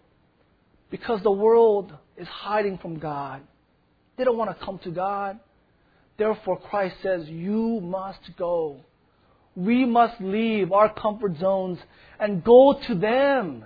[0.90, 3.40] because the world is hiding from God.
[4.16, 5.38] They don't want to come to God.
[6.18, 8.84] Therefore, Christ says, You must go.
[9.56, 11.78] We must leave our comfort zones
[12.18, 13.64] and go to them.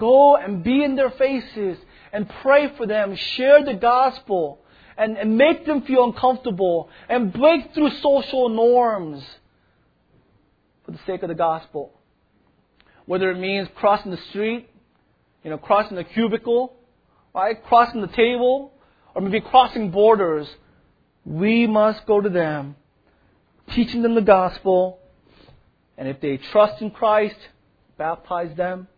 [0.00, 1.78] Go and be in their faces
[2.12, 4.60] and pray for them, share the gospel,
[4.96, 9.24] and, and make them feel uncomfortable, and break through social norms
[10.84, 11.92] for the sake of the gospel.
[13.06, 14.68] Whether it means crossing the street,
[15.44, 16.74] you know, crossing the cubicle,
[17.34, 18.72] right, crossing the table,
[19.14, 20.48] or maybe crossing borders,
[21.24, 22.76] we must go to them,
[23.74, 24.98] teaching them the gospel,
[25.96, 27.36] and if they trust in Christ,
[27.96, 28.88] baptize them,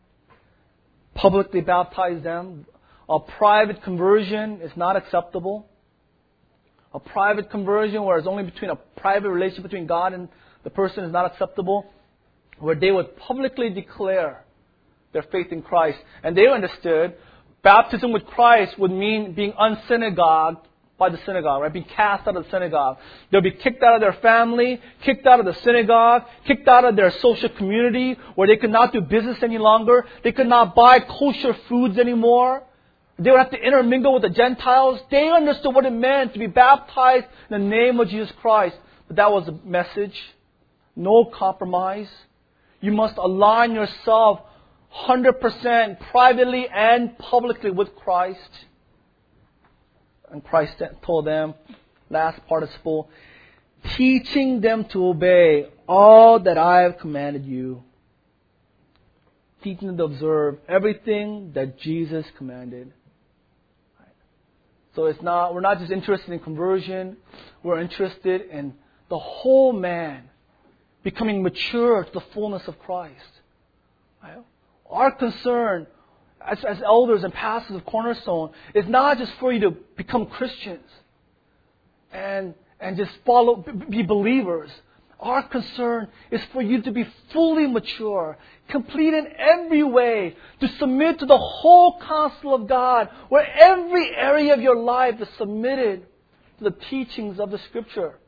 [1.15, 2.67] publicly baptize them,
[3.11, 5.67] a private conversion is not acceptable.
[6.95, 10.29] A private conversion where it's only between a private relationship between God and
[10.63, 11.87] the person is not acceptable.
[12.61, 14.45] Where they would publicly declare
[15.13, 15.99] their faith in Christ.
[16.23, 17.15] And they understood
[17.63, 20.59] baptism with Christ would mean being unsynagogued
[20.97, 21.73] by the synagogue, right?
[21.73, 22.99] Being cast out of the synagogue.
[23.33, 26.95] They'll be kicked out of their family, kicked out of the synagogue, kicked out of
[26.95, 30.07] their social community where they could not do business any longer.
[30.23, 32.65] They could not buy kosher foods anymore.
[33.21, 34.99] They would have to intermingle with the Gentiles.
[35.11, 38.77] They understood what it meant to be baptized in the name of Jesus Christ.
[39.09, 40.19] But that was the message.
[40.97, 42.09] No compromise.
[42.81, 44.41] You must align yourself
[45.07, 48.51] 100% privately and publicly with Christ.
[50.31, 51.53] And Christ told them,
[52.09, 53.11] last participle,
[53.97, 57.83] teaching them to obey all that I have commanded you.
[59.63, 62.95] Teaching them to observe everything that Jesus commanded.
[64.95, 67.17] So it's not, we're not just interested in conversion,
[67.63, 68.75] we're interested in
[69.09, 70.29] the whole man
[71.03, 73.15] becoming mature to the fullness of Christ.
[74.89, 75.87] Our concern
[76.45, 80.87] as, as elders and pastors of Cornerstone is not just for you to become Christians
[82.13, 84.71] and, and just follow, be believers.
[85.21, 91.19] Our concern is for you to be fully mature, complete in every way, to submit
[91.19, 96.07] to the whole counsel of God, where every area of your life is submitted
[96.59, 98.19] to the teachings of the Scripture.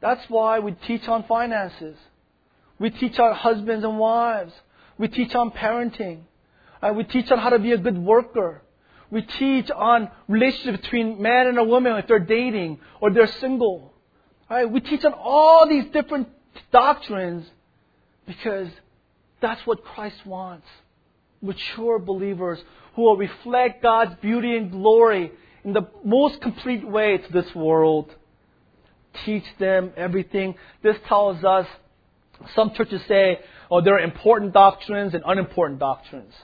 [0.00, 1.96] That's why we teach on finances.
[2.78, 4.54] We teach on husbands and wives.
[4.96, 6.22] We teach on parenting.
[6.82, 8.62] Uh, we teach on how to be a good worker.
[9.10, 13.91] We teach on relationship between man and a woman if they're dating or they're single.
[14.52, 14.70] Right?
[14.70, 16.28] We teach on all these different
[16.70, 17.46] doctrines
[18.26, 18.68] because
[19.40, 20.66] that's what Christ wants.
[21.40, 22.62] Mature believers
[22.94, 25.32] who will reflect God's beauty and glory
[25.64, 28.14] in the most complete way to this world
[29.24, 30.54] teach them everything.
[30.82, 31.66] This tells us,
[32.54, 33.38] some churches say,
[33.70, 36.34] oh, there are important doctrines and unimportant doctrines.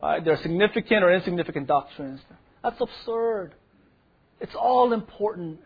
[0.00, 0.24] Right?
[0.24, 2.20] There are significant or insignificant doctrines.
[2.62, 3.54] That's absurd.
[4.40, 5.58] It's all important.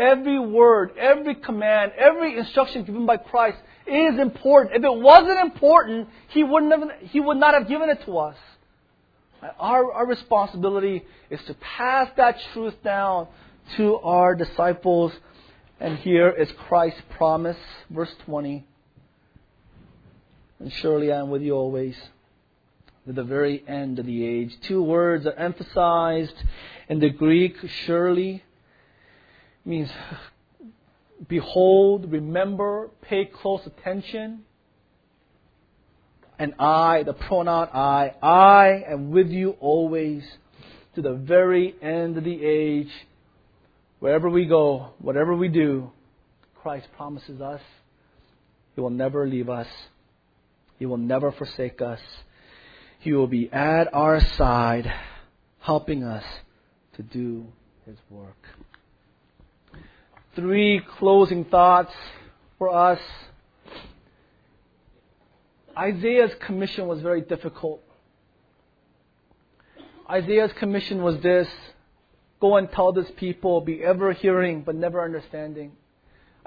[0.00, 4.74] Every word, every command, every instruction given by Christ is important.
[4.76, 8.36] If it wasn't important, He, wouldn't have, he would not have given it to us.
[9.58, 13.28] Our, our responsibility is to pass that truth down
[13.76, 15.12] to our disciples
[15.80, 17.56] and here is Christ's promise,
[17.88, 18.66] verse 20.
[20.58, 21.96] And surely I am with you always
[23.06, 24.54] to the very end of the age.
[24.68, 26.34] Two words are emphasized
[26.90, 28.44] in the Greek, surely
[29.70, 29.88] means
[31.28, 34.42] behold, remember, pay close attention.
[36.38, 40.24] And I, the pronoun I, I am with you always
[40.94, 42.90] to the very end of the age.
[44.00, 45.90] Wherever we go, whatever we do,
[46.62, 47.60] Christ promises us
[48.74, 49.68] He will never leave us.
[50.78, 52.00] He will never forsake us.
[53.00, 54.90] He will be at our side,
[55.60, 56.24] helping us
[56.96, 57.46] to do
[57.84, 58.36] His work.
[60.34, 61.92] Three closing thoughts
[62.58, 63.00] for us.
[65.76, 67.82] Isaiah's commission was very difficult.
[70.08, 71.48] Isaiah's commission was this
[72.40, 75.72] Go and tell this people, be ever hearing but never understanding.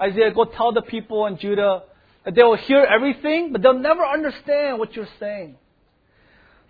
[0.00, 1.84] Isaiah, go tell the people in Judah
[2.24, 5.56] that they will hear everything, but they'll never understand what you're saying.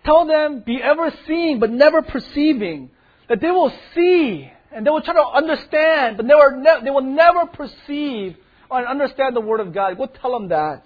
[0.03, 2.91] Tell them, be ever seeing but never perceiving.
[3.27, 6.91] That they will see and they will try to understand, but they, will ne- they
[6.91, 8.35] will never perceive
[8.69, 9.97] or understand the Word of God.
[9.97, 10.83] Go tell them that.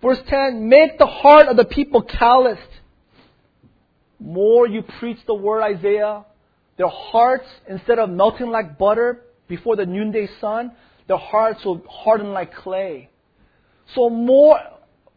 [0.00, 2.62] Verse 10 Make the heart of the people calloused.
[4.18, 6.24] More you preach the Word, Isaiah,
[6.78, 10.72] their hearts, instead of melting like butter before the noonday sun,
[11.08, 13.10] their hearts will harden like clay.
[13.94, 14.58] So more,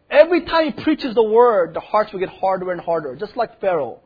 [0.09, 3.61] every time he preaches the word, the hearts will get harder and harder, just like
[3.61, 3.99] Pharaoh.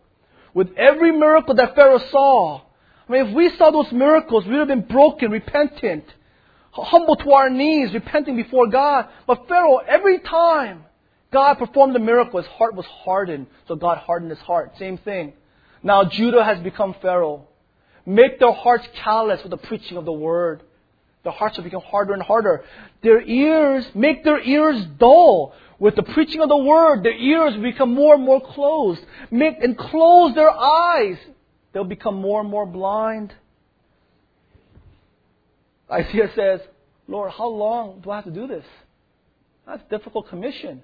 [0.53, 2.61] With every miracle that Pharaoh saw,
[3.07, 6.05] I mean, if we saw those miracles, we would have been broken, repentant,
[6.71, 9.07] humble to our knees, repenting before God.
[9.27, 10.85] But Pharaoh, every time
[11.31, 14.77] God performed a miracle, his heart was hardened, so God hardened his heart.
[14.77, 15.33] Same thing.
[15.83, 17.47] Now Judah has become Pharaoh.
[18.05, 20.63] Make their hearts callous with the preaching of the word.
[21.23, 22.63] Their hearts will become harder and harder.
[23.01, 25.53] Their ears, make their ears dull.
[25.77, 29.03] With the preaching of the word, their ears become more and more closed.
[29.31, 31.17] Make and close their eyes.
[31.75, 33.33] They'll become more and more blind.
[35.91, 36.61] Isaiah says,
[37.05, 38.63] Lord, how long do I have to do this?
[39.67, 40.81] That's a difficult commission.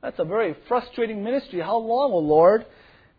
[0.00, 1.60] That's a very frustrating ministry.
[1.60, 2.64] How long, O Lord?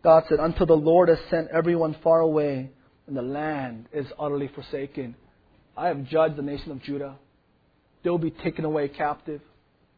[0.02, 2.70] God said, Until the Lord has sent everyone far away,
[3.06, 5.14] and the land is utterly forsaken.
[5.76, 7.16] I have judged the nation of Judah.
[8.02, 9.42] They will be taken away captive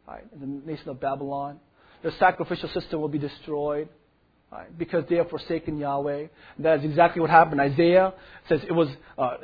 [0.09, 1.61] right, the nation of Babylon.
[2.03, 3.89] their sacrificial system will be destroyed.
[4.77, 6.27] Because they have forsaken Yahweh.
[6.59, 7.61] That is exactly what happened.
[7.61, 8.15] Isaiah
[8.49, 8.89] says it was
[9.19, 9.37] uh,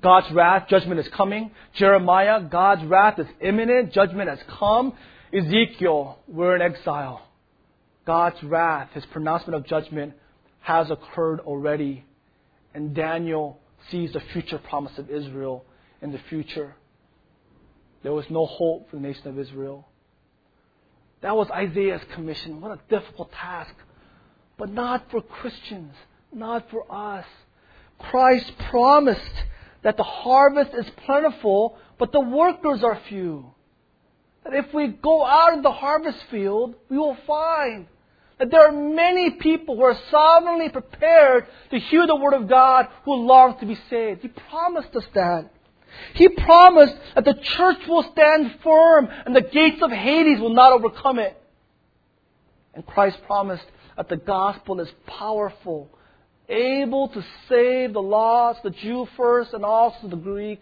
[0.00, 1.50] God's wrath, judgment is coming.
[1.74, 4.92] Jeremiah, God's wrath is imminent, judgment has come.
[5.32, 7.26] Ezekiel, we're in exile.
[8.06, 10.14] God's wrath, his pronouncement of judgment,
[10.60, 12.04] has occurred already.
[12.74, 13.58] And Daniel
[13.90, 15.64] sees the future promise of Israel
[16.02, 16.74] in the future.
[18.02, 19.88] There was no hope for the nation of Israel.
[21.22, 22.60] That was Isaiah's commission.
[22.60, 23.74] What a difficult task.
[24.56, 25.94] But not for Christians,
[26.32, 27.26] not for us.
[27.98, 29.20] Christ promised
[29.82, 33.52] that the harvest is plentiful, but the workers are few.
[34.44, 37.86] That if we go out in the harvest field, we will find
[38.38, 42.88] that there are many people who are sovereignly prepared to hear the word of God
[43.04, 44.22] who long to be saved.
[44.22, 45.50] He promised us that.
[46.14, 50.72] He promised that the church will stand firm and the gates of Hades will not
[50.72, 51.40] overcome it.
[52.74, 53.64] And Christ promised
[53.96, 55.88] that the gospel is powerful,
[56.48, 60.60] able to save the lost, the Jew first, and also the Greek.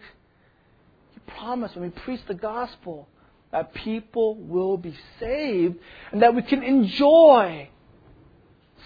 [1.15, 3.09] He promised when we preach the gospel
[3.51, 5.77] that people will be saved
[6.11, 7.69] and that we can enjoy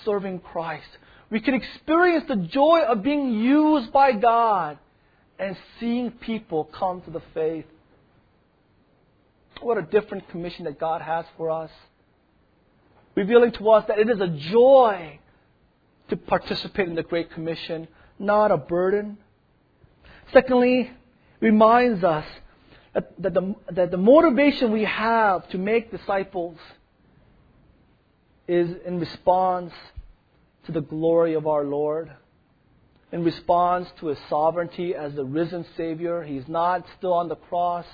[0.04, 0.88] serving Christ.
[1.30, 4.78] We can experience the joy of being used by God
[5.38, 7.66] and seeing people come to the faith.
[9.60, 11.70] What a different commission that God has for us.
[13.16, 15.18] Revealing to us that it is a joy
[16.08, 17.88] to participate in the Great Commission,
[18.18, 19.18] not a burden.
[20.32, 20.90] Secondly,
[21.40, 22.26] reminds us
[22.94, 26.58] that, that, the, that the motivation we have to make disciples
[28.46, 29.72] is in response
[30.66, 32.12] to the glory of our Lord
[33.12, 36.22] in response to his sovereignty as the risen Savior.
[36.22, 37.86] He's not still on the cross.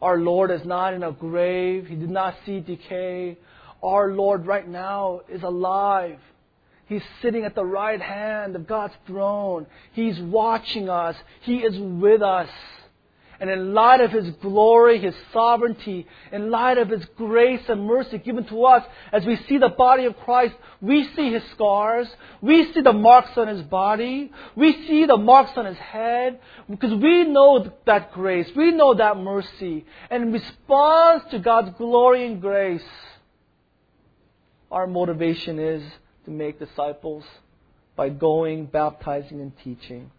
[0.00, 1.86] Our Lord is not in a grave.
[1.86, 3.38] He did not see decay.
[3.82, 6.18] Our Lord right now is alive.
[6.86, 9.66] He's sitting at the right hand of God's throne.
[9.92, 11.16] He's watching us.
[11.40, 12.50] He is with us.
[13.40, 18.18] And in light of His glory, His sovereignty, in light of His grace and mercy
[18.18, 22.06] given to us, as we see the body of Christ, we see His scars,
[22.40, 26.38] we see the marks on His body, we see the marks on His head,
[26.70, 29.86] because we know that grace, we know that mercy.
[30.08, 32.82] And in response to God's glory and grace,
[34.72, 35.82] our motivation is
[36.24, 37.24] to make disciples
[37.94, 40.10] by going, baptizing, and teaching.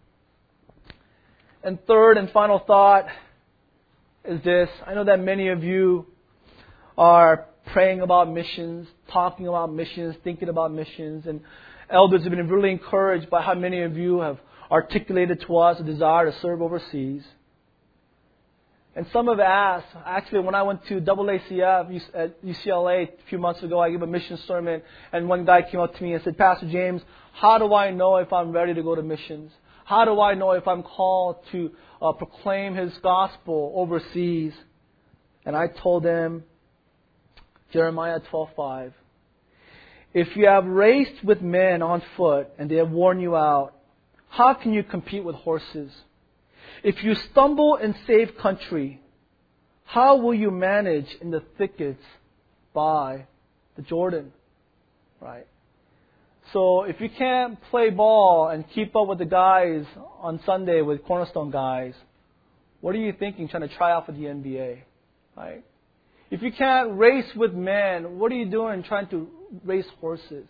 [1.64, 3.06] And third and final thought
[4.24, 4.68] is this.
[4.86, 6.06] I know that many of you
[6.96, 11.40] are praying about missions, talking about missions, thinking about missions, and
[11.90, 14.38] elders have been really encouraged by how many of you have
[14.70, 17.22] articulated to us a desire to serve overseas.
[18.96, 23.62] And some have asked, actually, when I went to AACF at UCLA a few months
[23.62, 24.82] ago, I gave a mission sermon,
[25.12, 28.16] and one guy came up to me and said, Pastor James, how do I know
[28.18, 29.50] if I'm ready to go to missions?
[29.84, 34.52] How do I know if I'm called to uh, proclaim His gospel overseas?
[35.44, 36.44] And I told him,
[37.72, 38.92] Jeremiah 12:5.
[40.14, 43.74] If you have raced with men on foot and they have worn you out,
[44.28, 45.90] how can you compete with horses?
[46.84, 49.00] If you stumble in safe country,
[49.84, 52.02] how will you manage in the thickets
[52.74, 53.26] by
[53.74, 54.32] the Jordan?
[55.18, 55.46] Right?
[56.52, 59.86] So if you can't play ball and keep up with the guys
[60.20, 61.94] on Sunday with Cornerstone guys,
[62.82, 64.80] what are you thinking trying to try out for the NBA?
[65.38, 65.64] Right?
[66.30, 69.26] If you can't race with men, what are you doing trying to
[69.64, 70.46] race horses?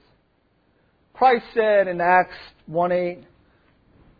[1.12, 2.34] Christ said in Acts
[2.66, 3.24] 1 8,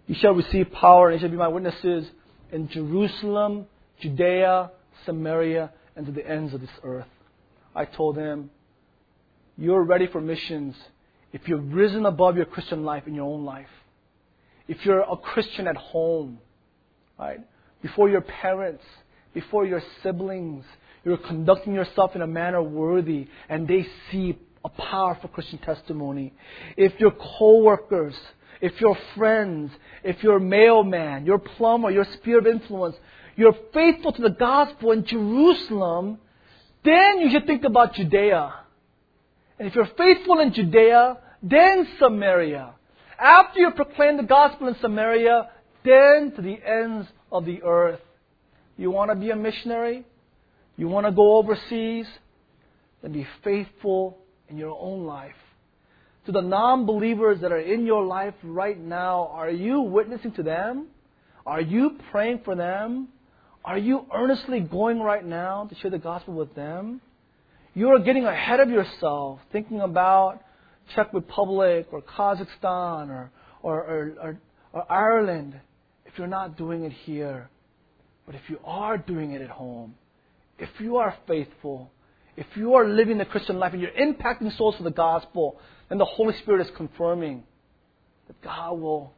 [0.07, 2.07] You shall receive power and you shall be my witnesses
[2.53, 3.67] in Jerusalem,
[4.01, 4.71] Judea,
[5.07, 7.07] Samaria, and to the ends of this earth.
[7.75, 8.51] I told him,
[9.57, 10.77] You're ready for missions
[11.35, 13.67] if you've risen above your Christian life in your own life,
[14.69, 16.39] if you're a Christian at home,
[17.19, 17.41] right,
[17.83, 18.85] before your parents,
[19.35, 20.65] before your siblings,
[21.05, 26.33] you're conducting yourself in a manner worthy, and they see a powerful Christian testimony.
[26.77, 28.15] If your coworkers,
[28.61, 29.71] if your friends,
[30.03, 32.97] if your mailman, your plumber, your sphere of influence,
[33.37, 36.19] you're faithful to the gospel in Jerusalem,
[36.85, 38.55] then you should think about Judea.
[39.59, 42.75] And if you're faithful in Judea, then Samaria.
[43.19, 45.51] After you proclaim the gospel in Samaria,
[45.85, 48.01] then to the ends of the earth.
[48.77, 50.05] You want to be a missionary?
[50.77, 52.07] You want to go overseas?
[53.03, 55.35] Then be faithful in your own life.
[56.27, 60.43] To the non believers that are in your life right now, are you witnessing to
[60.43, 60.89] them?
[61.45, 63.09] Are you praying for them?
[63.65, 67.01] Are you earnestly going right now to share the gospel with them?
[67.75, 70.41] you are getting ahead of yourself, thinking about
[70.95, 73.31] Czech Republic or Kazakhstan or,
[73.63, 74.39] or, or, or,
[74.73, 75.61] or Ireland
[76.07, 77.51] if you're not doing it here.
[78.27, 79.97] But if you are doing it at home,
[80.59, 81.91] if you are faithful,
[82.37, 85.59] if you are living the Christian life and you're impacting souls for the gospel,
[85.89, 87.45] then the Holy Spirit is confirming
[88.27, 89.13] that God will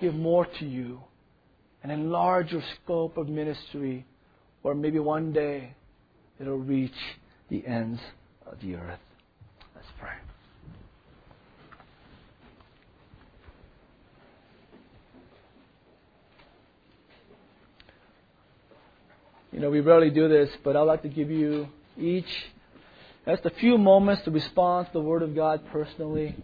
[0.00, 1.00] give more to you
[1.82, 4.04] and enlarge your scope of ministry,
[4.62, 5.74] or maybe one day
[6.40, 6.90] it'll reach
[7.48, 8.00] the ends
[8.44, 8.98] of the earth.
[9.74, 10.10] Let's pray.
[19.52, 22.26] You know, we rarely do this, but I'd like to give you each
[23.26, 26.36] just a few moments to respond to the Word of God personally,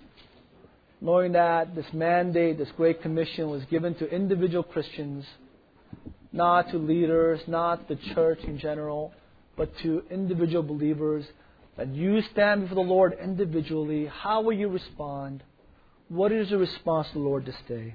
[1.00, 5.24] knowing that this mandate, this Great Commission, was given to individual Christians,
[6.32, 9.12] not to leaders, not the church in general,
[9.56, 11.24] but to individual believers.
[11.76, 14.06] That you stand before the Lord individually.
[14.06, 15.42] How will you respond?
[16.08, 17.94] What is your response to the Lord this day?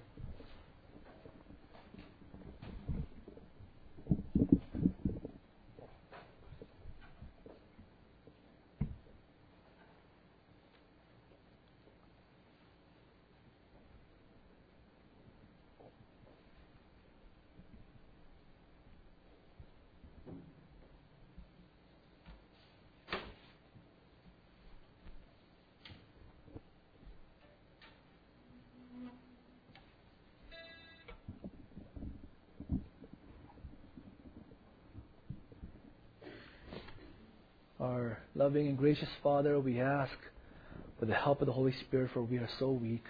[37.79, 38.17] Our
[38.57, 40.17] loving and gracious Father, we ask
[40.99, 43.03] for the help of the Holy Spirit, for we are so weak.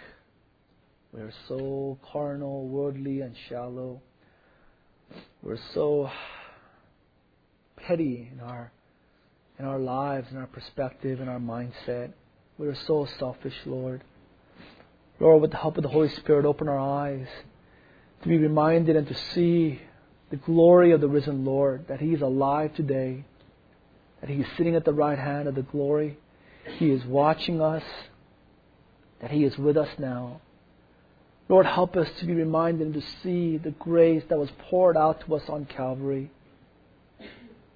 [1.14, 4.02] We are so carnal, worldly, and shallow.
[5.42, 6.12] We're so
[7.78, 8.74] petty in our
[9.58, 12.12] in our lives, in our perspective, in our mindset.
[12.58, 14.04] We are so selfish, Lord.
[15.18, 17.28] Lord, with the help of the Holy Spirit, open our eyes
[18.22, 19.82] to be reminded and to see
[20.30, 23.24] the glory of the risen Lord, that He is alive today
[24.22, 26.18] that He is sitting at the right hand of the glory.
[26.78, 27.84] He is watching us,
[29.22, 30.42] that He is with us now.
[31.50, 35.22] Lord, help us to be reminded and to see the grace that was poured out
[35.22, 36.30] to us on Calvary.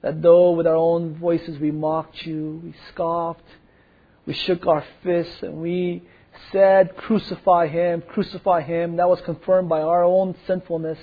[0.02, 3.44] That though with our own voices we mocked you, we scoffed,
[4.26, 6.04] we shook our fists, and we
[6.52, 11.00] said, Crucify him, crucify him, that was confirmed by our own sinfulness.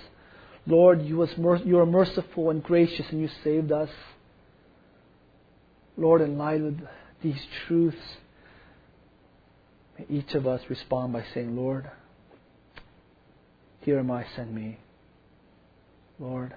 [0.67, 1.31] Lord, you, was,
[1.65, 3.89] you are merciful and gracious, and you saved us.
[5.99, 6.77] Lord, in light of
[7.23, 7.97] these truths,
[9.99, 11.91] may each of us respond by saying, Lord,
[13.81, 14.79] here am I, send me.
[16.21, 16.55] Lord,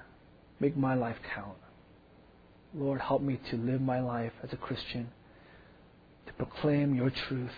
[0.60, 1.58] make my life count.
[2.76, 5.10] Lord, help me to live my life as a Christian,
[6.28, 7.50] to proclaim your truth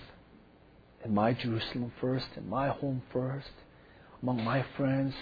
[1.03, 3.51] in my Jerusalem first, in my home first,
[4.21, 5.13] among my friends,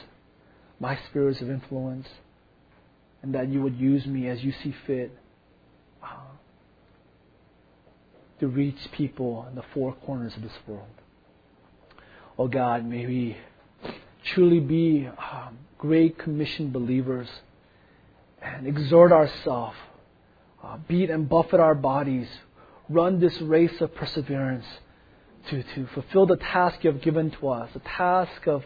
[0.80, 2.08] my spheres of influence,
[3.24, 5.18] and that you would use me as you see fit
[8.42, 10.88] to reach people in the four corners of this world.
[12.40, 13.38] Oh God, may we
[14.24, 17.28] truly be um, great commission believers
[18.42, 19.78] and exhort ourselves,
[20.64, 22.28] uh, beat and buffet our bodies,
[22.90, 24.66] run this race of perseverance
[25.50, 28.64] to, to fulfill the task you have given to us, the task of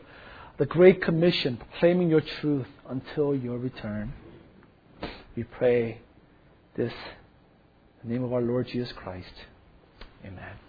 [0.57, 4.13] the Great Commission, proclaiming your truth until your return.
[5.35, 5.99] We pray
[6.77, 6.93] this
[8.01, 9.33] in the name of our Lord Jesus Christ.
[10.25, 10.64] Amen.